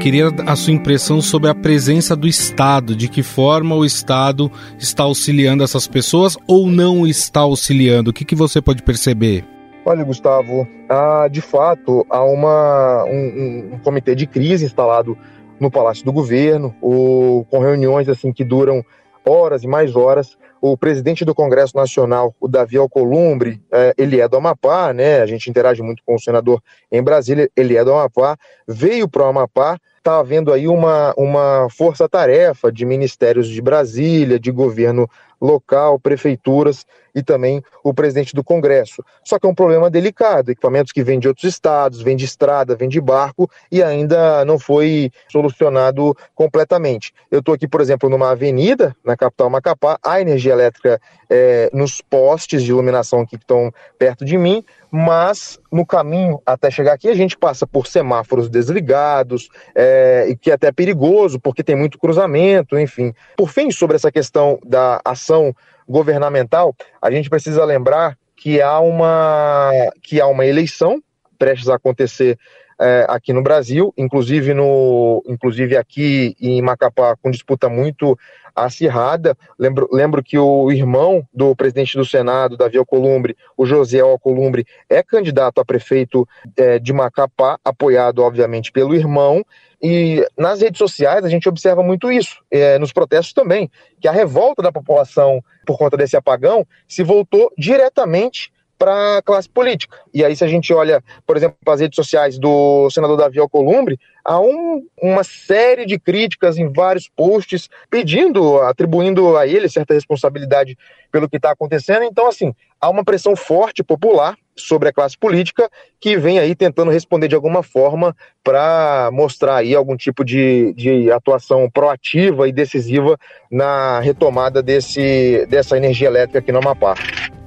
Queria 0.00 0.28
a 0.46 0.56
sua 0.56 0.72
impressão 0.72 1.20
sobre 1.20 1.50
a 1.50 1.54
presença 1.54 2.16
do 2.16 2.26
Estado, 2.26 2.96
de 2.96 3.06
que 3.06 3.22
forma 3.22 3.74
o 3.74 3.84
Estado 3.84 4.50
está 4.78 5.02
auxiliando 5.02 5.62
essas 5.62 5.86
pessoas 5.86 6.38
ou 6.46 6.68
não 6.68 7.06
está 7.06 7.40
auxiliando. 7.40 8.08
O 8.08 8.12
que, 8.12 8.24
que 8.24 8.34
você 8.34 8.62
pode 8.62 8.82
perceber? 8.82 9.44
Olha, 9.84 10.02
Gustavo, 10.02 10.66
há, 10.88 11.28
de 11.28 11.42
fato 11.42 12.06
há 12.08 12.24
uma, 12.24 13.04
um, 13.04 13.74
um, 13.74 13.78
comitê 13.84 14.14
de 14.14 14.26
crise 14.26 14.64
instalado 14.64 15.18
no 15.60 15.70
Palácio 15.70 16.02
do 16.02 16.14
Governo, 16.14 16.74
o, 16.80 17.44
com 17.50 17.58
reuniões 17.58 18.08
assim 18.08 18.32
que 18.32 18.42
duram 18.42 18.82
horas 19.24 19.62
e 19.62 19.66
mais 19.66 19.94
horas. 19.96 20.36
O 20.60 20.76
presidente 20.76 21.24
do 21.24 21.34
Congresso 21.34 21.74
Nacional, 21.76 22.34
o 22.38 22.46
Davi 22.46 22.76
Alcolumbre, 22.76 23.62
é, 23.72 23.94
ele 23.96 24.20
é 24.20 24.28
do 24.28 24.36
Amapá, 24.36 24.92
né? 24.92 25.22
A 25.22 25.26
gente 25.26 25.48
interage 25.48 25.82
muito 25.82 26.02
com 26.04 26.14
o 26.14 26.20
senador 26.20 26.62
em 26.92 27.02
Brasília, 27.02 27.50
ele 27.56 27.76
é 27.76 27.84
do 27.84 27.92
Amapá, 27.92 28.36
veio 28.68 29.08
para 29.08 29.22
o 29.22 29.26
Amapá, 29.26 29.78
está 29.96 30.18
havendo 30.18 30.52
aí 30.52 30.68
uma, 30.68 31.14
uma 31.16 31.66
força-tarefa 31.70 32.70
de 32.70 32.84
ministérios 32.84 33.48
de 33.48 33.62
Brasília, 33.62 34.38
de 34.38 34.50
governo 34.50 35.08
local, 35.40 35.98
prefeituras 35.98 36.84
e 37.14 37.22
também 37.22 37.62
o 37.82 37.92
presidente 37.92 38.34
do 38.34 38.44
Congresso. 38.44 39.02
Só 39.24 39.38
que 39.38 39.46
é 39.46 39.50
um 39.50 39.54
problema 39.54 39.90
delicado, 39.90 40.50
equipamentos 40.50 40.92
que 40.92 41.02
vêm 41.02 41.18
de 41.18 41.28
outros 41.28 41.44
estados, 41.44 42.02
vêm 42.02 42.16
de 42.16 42.24
estrada, 42.24 42.76
vêm 42.76 42.88
de 42.88 43.00
barco 43.00 43.50
e 43.70 43.82
ainda 43.82 44.44
não 44.44 44.58
foi 44.58 45.10
solucionado 45.30 46.16
completamente. 46.34 47.12
Eu 47.30 47.40
estou 47.40 47.54
aqui, 47.54 47.66
por 47.66 47.80
exemplo, 47.80 48.08
numa 48.08 48.30
avenida 48.30 48.94
na 49.04 49.16
capital 49.16 49.50
Macapá, 49.50 49.98
a 50.02 50.20
energia 50.20 50.52
elétrica 50.52 51.00
é, 51.28 51.70
nos 51.72 52.00
postes 52.00 52.62
de 52.62 52.70
iluminação 52.70 53.20
aqui 53.20 53.36
que 53.36 53.44
estão 53.44 53.72
perto 53.98 54.24
de 54.24 54.36
mim, 54.36 54.64
mas 54.90 55.58
no 55.70 55.86
caminho 55.86 56.40
até 56.44 56.70
chegar 56.70 56.94
aqui 56.94 57.08
a 57.08 57.14
gente 57.14 57.38
passa 57.38 57.66
por 57.66 57.86
semáforos 57.86 58.48
desligados, 58.48 59.48
é, 59.74 60.34
que 60.40 60.50
é 60.50 60.54
até 60.54 60.72
perigoso, 60.72 61.38
porque 61.38 61.62
tem 61.62 61.76
muito 61.76 61.98
cruzamento, 61.98 62.78
enfim. 62.78 63.14
Por 63.36 63.50
fim, 63.50 63.70
sobre 63.70 63.96
essa 63.96 64.10
questão 64.10 64.58
da 64.64 65.00
ação 65.04 65.54
governamental, 65.90 66.74
a 67.02 67.10
gente 67.10 67.28
precisa 67.28 67.64
lembrar 67.64 68.16
que 68.36 68.62
há 68.62 68.78
uma, 68.78 69.70
que 70.00 70.20
há 70.20 70.26
uma 70.26 70.46
eleição 70.46 71.02
prestes 71.38 71.68
a 71.68 71.74
acontecer 71.74 72.38
é, 72.80 73.04
aqui 73.08 73.32
no 73.32 73.42
Brasil, 73.42 73.92
inclusive, 73.96 74.54
no, 74.54 75.22
inclusive 75.26 75.76
aqui 75.76 76.34
em 76.40 76.62
Macapá, 76.62 77.14
com 77.20 77.30
disputa 77.30 77.68
muito 77.68 78.18
acirrada. 78.56 79.36
Lembro, 79.58 79.86
lembro 79.92 80.22
que 80.22 80.38
o 80.38 80.72
irmão 80.72 81.26
do 81.32 81.54
presidente 81.54 81.96
do 81.96 82.04
Senado, 82.04 82.56
Davi 82.56 82.78
Alcolumbre, 82.78 83.36
o 83.56 83.66
José 83.66 84.00
Alcolumbre, 84.00 84.66
é 84.88 85.02
candidato 85.02 85.60
a 85.60 85.64
prefeito 85.64 86.26
é, 86.56 86.78
de 86.78 86.92
Macapá, 86.92 87.58
apoiado, 87.62 88.22
obviamente, 88.22 88.72
pelo 88.72 88.94
irmão. 88.94 89.44
E 89.82 90.26
nas 90.36 90.62
redes 90.62 90.78
sociais 90.78 91.24
a 91.24 91.28
gente 91.28 91.48
observa 91.48 91.82
muito 91.82 92.10
isso, 92.10 92.42
é, 92.50 92.78
nos 92.78 92.92
protestos 92.92 93.32
também, 93.34 93.70
que 94.00 94.08
a 94.08 94.12
revolta 94.12 94.62
da 94.62 94.72
população 94.72 95.42
por 95.66 95.78
conta 95.78 95.96
desse 95.96 96.16
apagão 96.16 96.66
se 96.88 97.02
voltou 97.02 97.52
diretamente 97.56 98.50
para 98.80 99.18
a 99.18 99.22
classe 99.22 99.46
política. 99.46 99.94
E 100.12 100.24
aí, 100.24 100.34
se 100.34 100.42
a 100.42 100.48
gente 100.48 100.72
olha, 100.72 101.04
por 101.26 101.36
exemplo, 101.36 101.58
as 101.66 101.80
redes 101.80 101.96
sociais 101.96 102.38
do 102.38 102.88
senador 102.88 103.18
Davi 103.18 103.38
Alcolumbre, 103.38 104.00
há 104.24 104.40
um, 104.40 104.82
uma 105.02 105.22
série 105.22 105.84
de 105.84 105.98
críticas 105.98 106.56
em 106.56 106.72
vários 106.72 107.06
posts 107.06 107.68
pedindo, 107.90 108.58
atribuindo 108.62 109.36
a 109.36 109.46
ele 109.46 109.68
certa 109.68 109.92
responsabilidade 109.92 110.78
pelo 111.12 111.28
que 111.28 111.36
está 111.36 111.50
acontecendo. 111.50 112.04
Então, 112.04 112.26
assim, 112.26 112.54
há 112.80 112.88
uma 112.88 113.04
pressão 113.04 113.36
forte 113.36 113.84
popular 113.84 114.34
sobre 114.56 114.88
a 114.88 114.92
classe 114.92 115.16
política 115.16 115.68
que 116.00 116.16
vem 116.16 116.38
aí 116.38 116.54
tentando 116.54 116.90
responder 116.90 117.28
de 117.28 117.34
alguma 117.34 117.62
forma 117.62 118.16
para 118.42 119.10
mostrar 119.12 119.56
aí 119.56 119.74
algum 119.74 119.96
tipo 119.96 120.24
de, 120.24 120.72
de 120.72 121.10
atuação 121.10 121.68
proativa 121.70 122.48
e 122.48 122.52
decisiva 122.52 123.18
na 123.50 124.00
retomada 124.00 124.62
desse, 124.62 125.46
dessa 125.50 125.76
energia 125.76 126.08
elétrica 126.08 126.38
aqui 126.38 126.50
no 126.50 126.58
Amapá. 126.58 126.94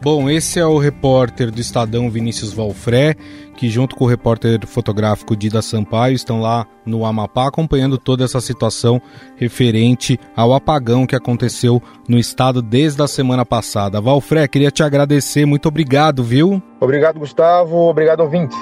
Bom, 0.04 0.30
esse 0.30 0.60
é 0.60 0.66
o 0.66 0.78
repórter 0.78 1.50
do 1.50 1.62
Estadão 1.62 2.12
Vinícius 2.12 2.52
Valfré, 2.52 3.16
que 3.56 3.70
junto 3.70 3.96
com 3.96 4.04
o 4.04 4.08
repórter 4.08 4.60
fotográfico 4.68 5.34
Dida 5.34 5.62
Sampaio 5.62 6.14
estão 6.14 6.42
lá 6.42 6.68
no 6.86 7.06
Amapá 7.06 7.48
acompanhando 7.48 7.98
toda 7.98 8.26
essa 8.26 8.42
situação 8.42 9.02
referente 9.38 10.20
ao 10.36 10.54
apagão 10.54 11.08
que 11.08 11.16
aconteceu 11.16 11.82
no 12.06 12.20
estado 12.20 12.62
desde 12.62 13.02
a 13.02 13.08
semana 13.08 13.46
passada. 13.46 14.02
Valfré, 14.02 14.46
queria 14.46 14.72
te 14.72 14.84
agradecer, 14.84 15.46
muito 15.46 15.70
obrigado, 15.70 16.22
viu? 16.22 16.62
Obrigado, 16.82 17.18
Gustavo, 17.18 17.78
obrigado, 17.88 18.20
ouvintes. 18.20 18.58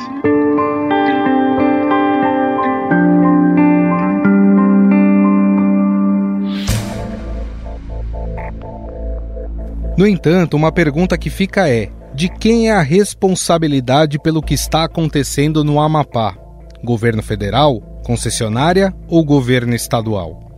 No 9.97 10.07
entanto, 10.07 10.55
uma 10.55 10.71
pergunta 10.71 11.17
que 11.17 11.29
fica 11.29 11.67
é: 11.69 11.89
de 12.13 12.29
quem 12.29 12.69
é 12.69 12.73
a 12.73 12.81
responsabilidade 12.81 14.19
pelo 14.19 14.41
que 14.41 14.53
está 14.53 14.83
acontecendo 14.83 15.63
no 15.63 15.79
Amapá? 15.79 16.35
Governo 16.83 17.21
federal, 17.21 17.79
concessionária 18.03 18.93
ou 19.07 19.23
governo 19.23 19.75
estadual? 19.75 20.51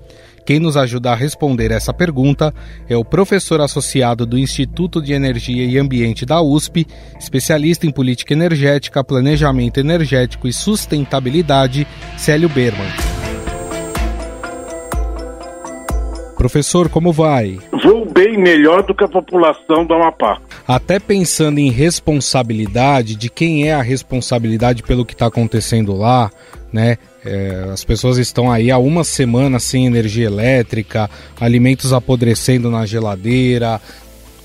Quem 0.46 0.60
nos 0.60 0.76
ajuda 0.76 1.12
a 1.12 1.16
responder 1.16 1.72
essa 1.72 1.94
pergunta 1.94 2.54
é 2.90 2.98
o 2.98 3.06
professor 3.06 3.62
associado 3.62 4.26
do 4.26 4.38
Instituto 4.38 5.02
de 5.02 5.14
Energia 5.14 5.66
e 5.66 5.78
Ambiente 5.78 6.26
da 6.26 6.42
USP, 6.42 6.86
especialista 7.18 7.88
em 7.88 7.92
política 7.92 8.34
energética, 8.34 9.04
planejamento 9.04 9.80
energético 9.80 10.48
e 10.48 10.54
sustentabilidade, 10.54 11.88
Célio 12.18 12.50
Berman. 12.50 12.92
Professor, 16.36 16.90
como 16.90 17.14
vai? 17.14 17.58
Vou 17.82 18.03
bem 18.14 18.38
melhor 18.38 18.84
do 18.84 18.94
que 18.94 19.04
a 19.04 19.08
população 19.08 19.86
do 19.86 19.94
Amapá. 19.94 20.40
Até 20.68 21.00
pensando 21.00 21.60
em 21.60 21.72
responsabilidade, 21.72 23.16
de 23.16 23.30
quem 23.30 23.68
é 23.68 23.74
a 23.74 23.82
responsabilidade 23.82 24.84
pelo 24.84 25.06
que 25.06 25.14
está 25.14 25.26
acontecendo 25.26 25.94
lá, 25.94 26.32
né? 26.72 26.98
É, 27.26 27.70
as 27.72 27.86
pessoas 27.86 28.18
estão 28.18 28.52
aí 28.52 28.70
há 28.70 28.78
uma 28.78 29.04
semana 29.04 29.58
sem 29.58 29.86
energia 29.86 30.26
elétrica, 30.26 31.10
alimentos 31.40 31.94
apodrecendo 31.94 32.70
na 32.70 32.86
geladeira, 32.86 33.80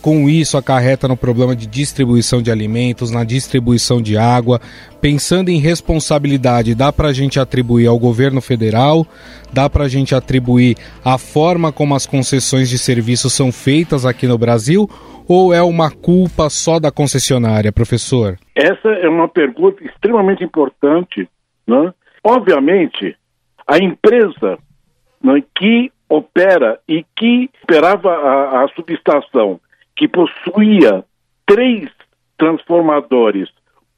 com 0.08 0.26
isso 0.26 0.56
acarreta 0.56 1.06
no 1.06 1.18
problema 1.18 1.54
de 1.54 1.66
distribuição 1.66 2.40
de 2.40 2.50
alimentos, 2.50 3.10
na 3.10 3.24
distribuição 3.24 4.00
de 4.00 4.16
água. 4.16 4.58
Pensando 5.02 5.50
em 5.50 5.58
responsabilidade, 5.58 6.74
dá 6.74 6.90
para 6.90 7.08
a 7.08 7.12
gente 7.12 7.38
atribuir 7.38 7.88
ao 7.88 7.98
governo 7.98 8.40
federal, 8.40 9.06
dá 9.52 9.68
para 9.68 9.84
a 9.84 9.88
gente 9.88 10.14
atribuir 10.14 10.78
a 11.04 11.18
forma 11.18 11.70
como 11.70 11.94
as 11.94 12.06
concessões 12.06 12.70
de 12.70 12.78
serviços 12.78 13.34
são 13.34 13.52
feitas 13.52 14.06
aqui 14.06 14.26
no 14.26 14.38
Brasil, 14.38 14.88
ou 15.28 15.52
é 15.52 15.60
uma 15.60 15.90
culpa 15.90 16.48
só 16.48 16.80
da 16.80 16.90
concessionária, 16.90 17.70
professor? 17.70 18.38
Essa 18.54 18.88
é 18.88 19.08
uma 19.10 19.28
pergunta 19.28 19.84
extremamente 19.84 20.42
importante. 20.42 21.28
Né? 21.66 21.92
Obviamente, 22.24 23.14
a 23.66 23.76
empresa 23.76 24.56
né, 25.22 25.42
que 25.54 25.92
opera 26.08 26.80
e 26.88 27.04
que 27.14 27.50
operava 27.62 28.08
a, 28.08 28.64
a 28.64 28.68
subestação 28.68 29.60
que 29.98 30.06
possuía 30.06 31.04
três 31.44 31.90
transformadores, 32.38 33.48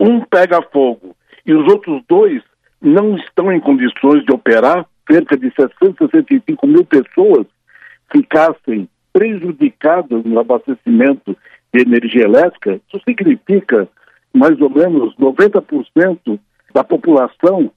um 0.00 0.20
pega 0.22 0.62
fogo 0.62 1.14
e 1.44 1.52
os 1.52 1.70
outros 1.70 2.02
dois 2.08 2.42
não 2.80 3.16
estão 3.16 3.52
em 3.52 3.60
condições 3.60 4.24
de 4.24 4.32
operar, 4.32 4.86
cerca 5.08 5.36
de 5.36 5.52
765 5.54 6.66
mil 6.66 6.84
pessoas 6.86 7.46
ficassem 8.10 8.88
prejudicadas 9.12 10.24
no 10.24 10.40
abastecimento 10.40 11.36
de 11.72 11.82
energia 11.82 12.24
elétrica, 12.24 12.80
isso 12.88 13.02
significa 13.06 13.86
mais 14.32 14.58
ou 14.60 14.70
menos 14.70 15.14
90% 15.16 16.38
da 16.72 16.82
população 16.82 17.70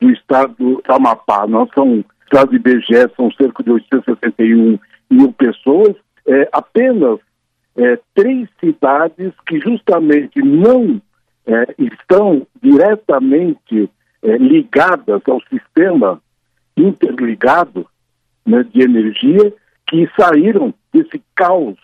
do 0.00 0.10
estado 0.10 0.54
do 0.58 0.82
Amapá. 0.88 1.46
Nós 1.46 1.68
são, 1.74 2.04
estado 2.24 2.50
de 2.50 2.56
IBGE 2.56 3.14
são 3.14 3.30
cerca 3.32 3.62
de 3.62 3.70
861 3.70 4.78
mil 5.10 5.32
pessoas, 5.32 5.94
é, 6.26 6.48
apenas 6.52 7.20
é, 7.80 7.98
três 8.14 8.46
cidades 8.60 9.32
que 9.46 9.58
justamente 9.58 10.40
não 10.42 11.00
é, 11.46 11.74
estão 11.78 12.46
diretamente 12.62 13.90
é, 14.22 14.36
ligadas 14.36 15.22
ao 15.26 15.40
sistema 15.44 16.20
interligado 16.76 17.86
né, 18.44 18.64
de 18.64 18.82
energia, 18.82 19.52
que 19.88 20.08
saíram 20.18 20.74
desse 20.92 21.22
caos 21.34 21.78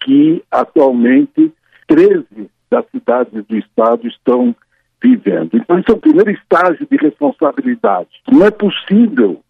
que 0.00 0.42
atualmente 0.50 1.52
13 1.88 2.24
das 2.70 2.88
cidades 2.90 3.44
do 3.44 3.56
estado 3.56 4.06
estão 4.06 4.54
vivendo. 5.02 5.50
Então, 5.54 5.78
esse 5.78 5.90
é 5.90 5.94
o 5.94 5.98
primeiro 5.98 6.30
estágio 6.30 6.86
de 6.88 6.96
responsabilidade. 6.96 8.08
Não 8.30 8.46
é 8.46 8.50
possível 8.50 9.42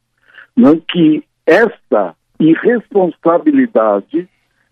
não, 0.57 0.79
que 0.79 1.23
esta 1.47 2.15
irresponsabilidade 2.41 4.29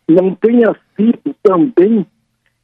não 0.09 0.35
tenha 0.35 0.75
sido 0.97 1.35
também 1.43 2.07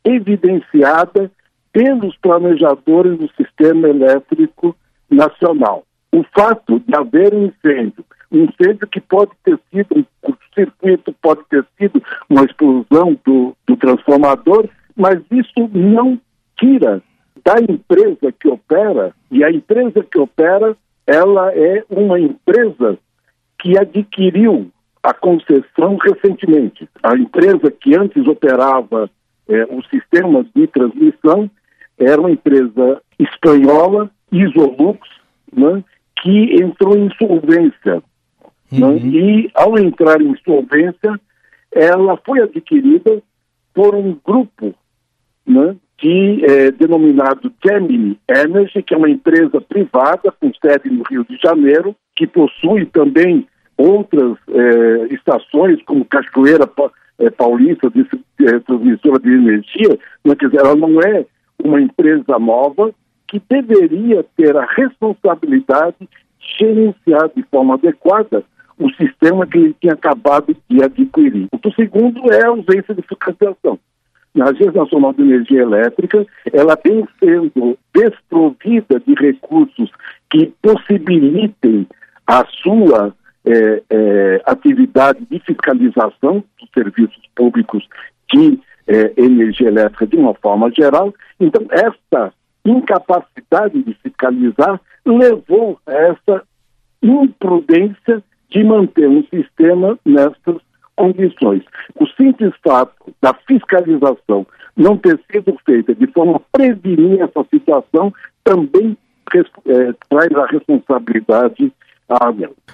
evidenciada 0.05 1.31
pelos 1.72 2.16
planejadores 2.18 3.18
do 3.18 3.29
sistema 3.35 3.88
elétrico 3.88 4.74
nacional. 5.11 5.85
O 6.12 6.24
fato 6.35 6.81
de 6.81 6.94
haver 6.94 7.35
um 7.35 7.46
incêndio, 7.46 8.05
um 8.33 8.44
incêndio 8.44 8.87
que 8.87 9.01
pode 9.01 9.33
ter 9.44 9.59
sido 9.70 9.98
um 9.98 10.05
curto-circuito, 10.20 11.14
pode 11.20 11.42
ter 11.48 11.64
sido 11.79 12.03
uma 12.29 12.44
explosão 12.44 13.18
do, 13.24 13.55
do 13.66 13.77
transformador, 13.77 14.68
mas 14.96 15.20
isso 15.31 15.68
não 15.72 16.18
tira 16.59 17.03
da 17.44 17.55
empresa 17.61 18.33
que 18.33 18.48
opera, 18.48 19.14
e 19.31 19.44
a 19.44 19.51
empresa 19.51 20.03
que 20.03 20.18
opera, 20.18 20.77
ela 21.07 21.53
é 21.55 21.85
uma 21.88 22.18
empresa 22.18 22.98
que 23.59 23.79
adquiriu 23.79 24.70
a 25.02 25.14
concessão 25.14 25.96
recentemente. 25.96 26.88
A 27.02 27.14
empresa 27.16 27.70
que 27.70 27.96
antes 27.96 28.26
operava 28.26 29.11
é, 29.48 29.64
os 29.70 29.88
sistemas 29.88 30.46
de 30.54 30.66
transmissão 30.66 31.50
era 31.98 32.20
uma 32.20 32.30
empresa 32.30 33.02
espanhola, 33.18 34.11
Isolux, 34.30 35.00
né, 35.52 35.82
que 36.22 36.62
entrou 36.62 36.96
em 36.96 37.06
insolvência. 37.06 38.02
Né, 38.70 38.87
uhum. 38.87 38.94
Né, 38.94 39.00
e, 39.06 39.50
ao 39.54 39.78
entrar 39.78 40.20
em 40.20 40.30
insolvência, 40.30 41.18
ela 41.72 42.16
foi 42.24 42.40
adquirida 42.40 43.22
por 43.74 43.94
um 43.94 44.16
grupo 44.24 44.74
né, 45.46 45.76
de, 46.00 46.44
é, 46.44 46.70
denominado 46.70 47.52
Gemini 47.64 48.18
Energy, 48.28 48.82
que 48.82 48.94
é 48.94 48.96
uma 48.96 49.11
empresa 49.11 49.61
privada 49.61 50.32
com 50.32 50.52
sede 50.54 50.90
no 50.90 51.02
Rio 51.04 51.24
de 51.24 51.37
Janeiro, 51.42 51.94
que 52.14 52.26
possui 52.26 52.87
também 52.87 53.46
outras 53.79 54.37
é, 54.49 55.14
estações, 55.14 55.81
como 55.85 56.05
Cachoeira 56.05 56.69
é, 57.19 57.31
Paulista, 57.31 57.88
de, 57.91 58.07
é, 58.41 58.59
transmissora 58.59 59.21
de 59.21 59.33
energia, 59.33 59.99
não, 60.25 60.35
quer 60.35 60.47
dizer, 60.47 60.61
ela 60.61 60.75
não 60.75 61.01
é 61.01 61.25
uma 61.64 61.81
empresa 61.81 62.38
nova 62.38 62.93
que 63.29 63.41
deveria 63.49 64.25
ter 64.37 64.57
a 64.57 64.64
responsabilidade 64.64 65.97
de 66.01 66.09
gerenciar 66.59 67.31
de 67.35 67.43
forma 67.45 67.75
adequada 67.75 68.45
o 68.79 68.91
sistema 68.91 69.47
que 69.47 69.59
ele 69.59 69.77
tinha 69.81 69.93
acabado 69.93 70.57
de 70.69 70.83
adquirir. 70.83 71.49
O 71.53 71.73
segundo 71.73 72.33
é 72.33 72.45
a 72.45 72.49
ausência 72.49 72.95
de 72.95 73.03
fiscalização. 73.03 73.79
A 74.41 74.51
Agência 74.51 74.73
Nacional 74.73 75.12
de 75.12 75.23
Energia 75.23 75.62
Elétrica, 75.62 76.25
ela 76.53 76.79
vem 76.85 77.07
sendo 77.19 77.77
desprovida 77.93 79.01
de 79.01 79.14
recursos 79.14 79.91
que 80.31 80.53
possibilitem 80.62 81.88
a 82.25 82.45
sua 82.62 83.12
é, 83.48 83.82
é, 83.88 84.42
atividade 84.44 85.24
de 85.30 85.38
fiscalização 85.40 86.44
dos 86.61 86.70
serviços 86.74 87.22
públicos 87.34 87.88
de 88.30 88.61
é, 88.87 89.12
energia 89.16 89.68
elétrica 89.68 90.06
de 90.06 90.16
uma 90.16 90.34
forma 90.34 90.70
geral. 90.70 91.14
Então, 91.40 91.66
esta 91.70 92.32
incapacidade 92.64 93.82
de 93.82 93.94
fiscalizar 94.02 94.80
levou 95.06 95.78
a 95.87 95.92
essa 95.92 96.42
imprudência 97.02 98.22
de 98.50 98.64
manter 98.64 99.08
um 99.08 99.24
sistema 99.24 99.98
nestas 100.04 100.56
condições. 100.96 101.62
O 101.98 102.06
simples 102.08 102.52
fato 102.62 103.14
da 103.22 103.32
fiscalização 103.46 104.46
não 104.76 104.96
ter 104.96 105.18
sido 105.30 105.56
feita 105.64 105.94
de 105.94 106.06
forma 106.08 106.37
a 106.37 106.58
prevenir 106.58 107.20
essa 107.20 107.44
situação 107.50 108.12
também 108.44 108.96
é, 109.34 109.92
traz 110.08 110.32
a 110.32 110.46
responsabilidade 110.46 111.72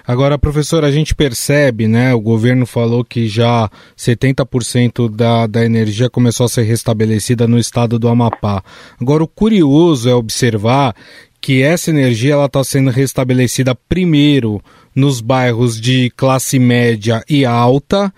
Agora, 0.07 0.37
professor, 0.37 0.85
a 0.85 0.91
gente 0.91 1.13
percebe, 1.13 1.87
né? 1.87 2.13
O 2.13 2.21
governo 2.21 2.65
falou 2.65 3.03
que 3.03 3.27
já 3.27 3.69
70% 3.97 5.09
da, 5.13 5.45
da 5.45 5.65
energia 5.65 6.09
começou 6.09 6.45
a 6.45 6.49
ser 6.49 6.63
restabelecida 6.63 7.47
no 7.47 7.59
estado 7.59 7.99
do 7.99 8.07
Amapá. 8.07 8.63
Agora, 8.99 9.23
o 9.23 9.27
curioso 9.27 10.09
é 10.09 10.13
observar 10.13 10.95
que 11.41 11.61
essa 11.61 11.89
energia 11.89 12.33
ela 12.33 12.45
está 12.45 12.63
sendo 12.63 12.89
restabelecida 12.89 13.75
primeiro 13.75 14.61
nos 14.95 15.19
bairros 15.21 15.79
de 15.79 16.09
classe 16.11 16.57
média 16.57 17.23
e 17.29 17.45
alta 17.45 18.13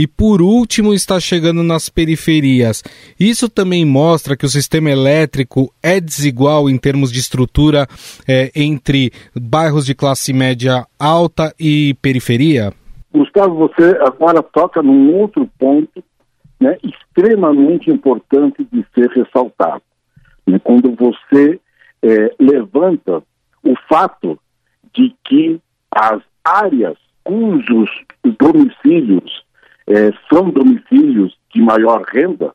e 0.00 0.06
por 0.06 0.40
último 0.40 0.94
está 0.94 1.20
chegando 1.20 1.62
nas 1.62 1.90
periferias. 1.90 2.82
Isso 3.20 3.50
também 3.50 3.84
mostra 3.84 4.34
que 4.34 4.46
o 4.46 4.48
sistema 4.48 4.88
elétrico 4.90 5.70
é 5.82 6.00
desigual 6.00 6.70
em 6.70 6.78
termos 6.78 7.12
de 7.12 7.18
estrutura 7.18 7.86
é, 8.26 8.50
entre 8.56 9.12
bairros 9.36 9.84
de 9.84 9.94
classe 9.94 10.32
média 10.32 10.86
alta 10.98 11.54
e 11.60 11.92
periferia? 12.00 12.72
Gustavo, 13.12 13.54
você 13.56 13.98
agora 14.00 14.42
toca 14.42 14.82
num 14.82 15.14
outro 15.16 15.46
ponto 15.58 16.02
né, 16.58 16.78
extremamente 16.82 17.90
importante 17.90 18.66
de 18.72 18.82
ser 18.94 19.10
ressaltado. 19.10 19.82
Né, 20.46 20.58
quando 20.64 20.92
você 20.92 21.60
é, 22.02 22.34
levanta 22.40 23.22
o 23.62 23.74
fato 23.86 24.38
de 24.94 25.14
que 25.22 25.60
as 25.94 26.22
áreas 26.42 26.96
cujos 27.22 27.90
domicílios 28.38 29.44
é, 29.90 30.12
são 30.32 30.48
domicílios 30.50 31.36
de 31.52 31.60
maior 31.60 32.02
renda, 32.02 32.52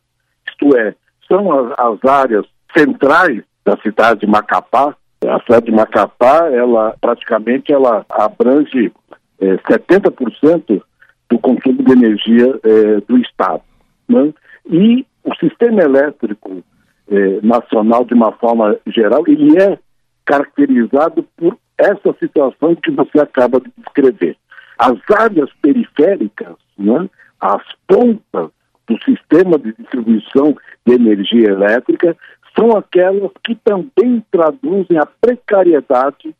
isto 0.47 0.75
é, 0.77 0.95
são 1.27 1.51
as, 1.51 1.73
as 1.77 2.05
áreas 2.05 2.45
centrais 2.75 3.43
da 3.65 3.77
cidade 3.77 4.21
de 4.21 4.27
Macapá. 4.27 4.95
A 5.27 5.39
cidade 5.41 5.65
de 5.65 5.71
Macapá, 5.71 6.47
ela 6.51 6.95
praticamente 7.01 7.73
ela 7.73 8.05
abrange 8.09 8.91
é, 9.39 9.55
70% 9.57 10.81
do 11.29 11.39
consumo 11.39 11.83
de 11.83 11.91
energia 11.91 12.59
é, 12.63 13.01
do 13.01 13.17
estado. 13.17 13.61
Né? 14.07 14.33
E 14.69 15.05
o 15.23 15.35
sistema 15.35 15.81
elétrico 15.81 16.63
é, 17.09 17.39
nacional, 17.41 18.05
de 18.05 18.13
uma 18.13 18.31
forma 18.33 18.77
geral, 18.87 19.23
ele 19.27 19.57
é 19.59 19.77
caracterizado 20.25 21.23
por 21.35 21.57
essa 21.77 22.13
situação 22.19 22.75
que 22.75 22.91
você 22.91 23.19
acaba 23.19 23.59
de 23.59 23.71
descrever. 23.77 24.37
As 24.77 24.97
áreas 25.17 25.49
periféricas, 25.61 26.55
né, 26.77 27.09
as 27.45 27.63
pontas 27.87 28.49
do 28.87 28.97
sistema 29.03 29.57
de 29.57 29.73
distribuição 29.73 30.55
de 30.85 30.93
energia 30.93 31.49
elétrica, 31.49 32.15
são 32.57 32.75
aquelas 32.77 33.31
que 33.43 33.55
também 33.55 34.23
traduzem 34.31 34.97
a 34.97 35.05
precariedade 35.05 36.33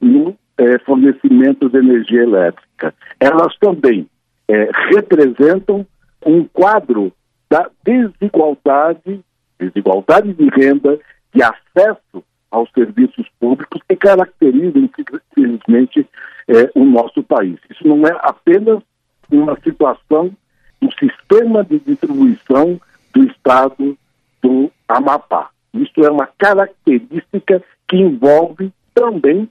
no 0.00 0.36
é, 0.58 0.78
fornecimento 0.80 1.68
de 1.68 1.78
energia 1.78 2.22
elétrica. 2.22 2.94
Elas 3.20 3.56
também 3.58 4.08
é, 4.48 4.70
representam 4.94 5.86
um 6.26 6.44
quadro 6.44 7.12
da 7.48 7.70
desigualdade, 7.84 9.20
desigualdade 9.58 10.32
de 10.34 10.48
renda, 10.48 10.98
de 11.34 11.42
acesso 11.42 12.24
aos 12.50 12.70
serviços 12.72 13.26
públicos 13.38 13.80
que 13.88 13.96
caracterizam, 13.96 14.88
infelizmente, 14.98 16.06
é, 16.48 16.70
o 16.74 16.84
nosso 16.84 17.22
país. 17.22 17.58
Isso 17.70 17.86
não 17.86 18.06
é 18.06 18.12
apenas 18.20 18.82
uma 19.36 19.58
situação 19.60 20.30
do 20.80 20.90
sistema 20.98 21.64
de 21.64 21.78
distribuição 21.80 22.80
do 23.14 23.24
Estado 23.24 23.96
do 24.42 24.70
Amapá. 24.88 25.50
Isso 25.74 26.04
é 26.04 26.10
uma 26.10 26.26
característica 26.38 27.62
que 27.88 27.96
envolve 27.96 28.72
também 28.94 29.48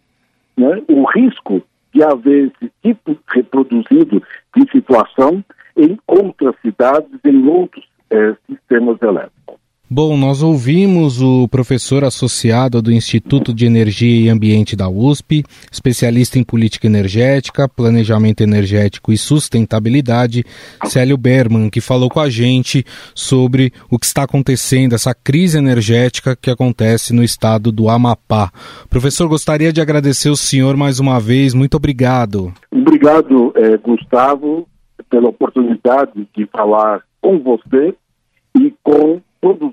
né, 0.58 0.84
o 0.88 1.04
risco 1.06 1.62
de 1.94 2.04
haver 2.04 2.52
esse 2.52 2.72
tipo 2.84 3.18
reproduzido 3.28 4.22
de 4.56 4.72
situação 4.72 5.44
em 5.76 5.98
outras 6.08 6.56
cidades, 6.62 7.20
em 7.24 7.48
outros 7.48 7.86
é, 8.10 8.36
sistemas 8.48 9.02
elétricos. 9.02 9.61
Bom, 9.94 10.16
nós 10.16 10.42
ouvimos 10.42 11.22
o 11.22 11.50
professor 11.50 12.06
associado 12.06 12.82
do 12.82 12.94
Instituto 12.94 13.54
de 13.54 13.66
Energia 13.66 14.26
e 14.26 14.30
Ambiente 14.30 14.74
da 14.74 14.88
USP, 14.88 15.44
especialista 15.70 16.40
em 16.40 16.46
política 16.46 16.88
energética, 16.88 17.68
planejamento 17.68 18.40
energético 18.40 19.12
e 19.12 19.18
sustentabilidade, 19.18 20.46
Célio 20.86 21.18
Berman, 21.18 21.70
que 21.70 21.82
falou 21.82 22.10
com 22.10 22.22
a 22.22 22.30
gente 22.30 22.86
sobre 23.14 23.74
o 23.92 24.00
que 24.00 24.06
está 24.06 24.24
acontecendo, 24.24 24.96
essa 24.96 25.14
crise 25.14 25.58
energética 25.58 26.38
que 26.38 26.50
acontece 26.50 27.14
no 27.14 27.22
estado 27.22 27.70
do 27.70 27.90
Amapá. 27.90 28.50
Professor, 28.90 29.28
gostaria 29.28 29.74
de 29.74 29.82
agradecer 29.82 30.30
o 30.30 30.38
senhor 30.38 30.78
mais 30.78 31.02
uma 31.02 31.20
vez. 31.20 31.54
Muito 31.54 31.76
obrigado. 31.76 32.54
Obrigado, 32.72 33.52
eh, 33.58 33.76
Gustavo, 33.76 34.66
pela 35.10 35.28
oportunidade 35.28 36.26
de 36.34 36.46
falar 36.46 37.02
com 37.22 37.38
você 37.40 37.94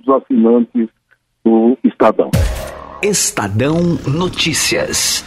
todos 0.09 0.17
os 0.17 0.23
assinantes 0.23 0.89
do 1.45 1.79
Estadão. 1.85 2.31
Estadão 3.03 3.99
Notícias. 4.07 5.25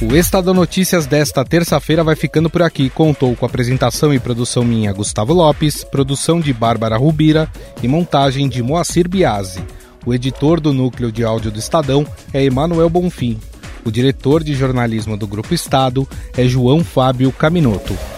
O 0.00 0.14
Estadão 0.14 0.54
Notícias 0.54 1.06
desta 1.06 1.44
terça-feira 1.44 2.04
vai 2.04 2.16
ficando 2.16 2.50
por 2.50 2.62
aqui. 2.62 2.90
Contou 2.90 3.34
com 3.34 3.46
apresentação 3.46 4.12
e 4.12 4.18
produção 4.18 4.64
minha, 4.64 4.92
Gustavo 4.92 5.32
Lopes, 5.32 5.84
produção 5.84 6.40
de 6.40 6.52
Bárbara 6.52 6.96
Rubira 6.96 7.48
e 7.82 7.88
montagem 7.88 8.48
de 8.48 8.62
Moacir 8.62 9.08
Biasi. 9.08 9.62
O 10.06 10.14
editor 10.14 10.60
do 10.60 10.72
núcleo 10.72 11.10
de 11.10 11.24
áudio 11.24 11.50
do 11.50 11.58
Estadão 11.58 12.06
é 12.32 12.44
Emanuel 12.44 12.88
Bonfim. 12.88 13.38
O 13.84 13.90
diretor 13.90 14.42
de 14.44 14.54
jornalismo 14.54 15.16
do 15.16 15.26
Grupo 15.26 15.54
Estado 15.54 16.06
é 16.36 16.44
João 16.44 16.84
Fábio 16.84 17.32
Caminoto. 17.32 18.17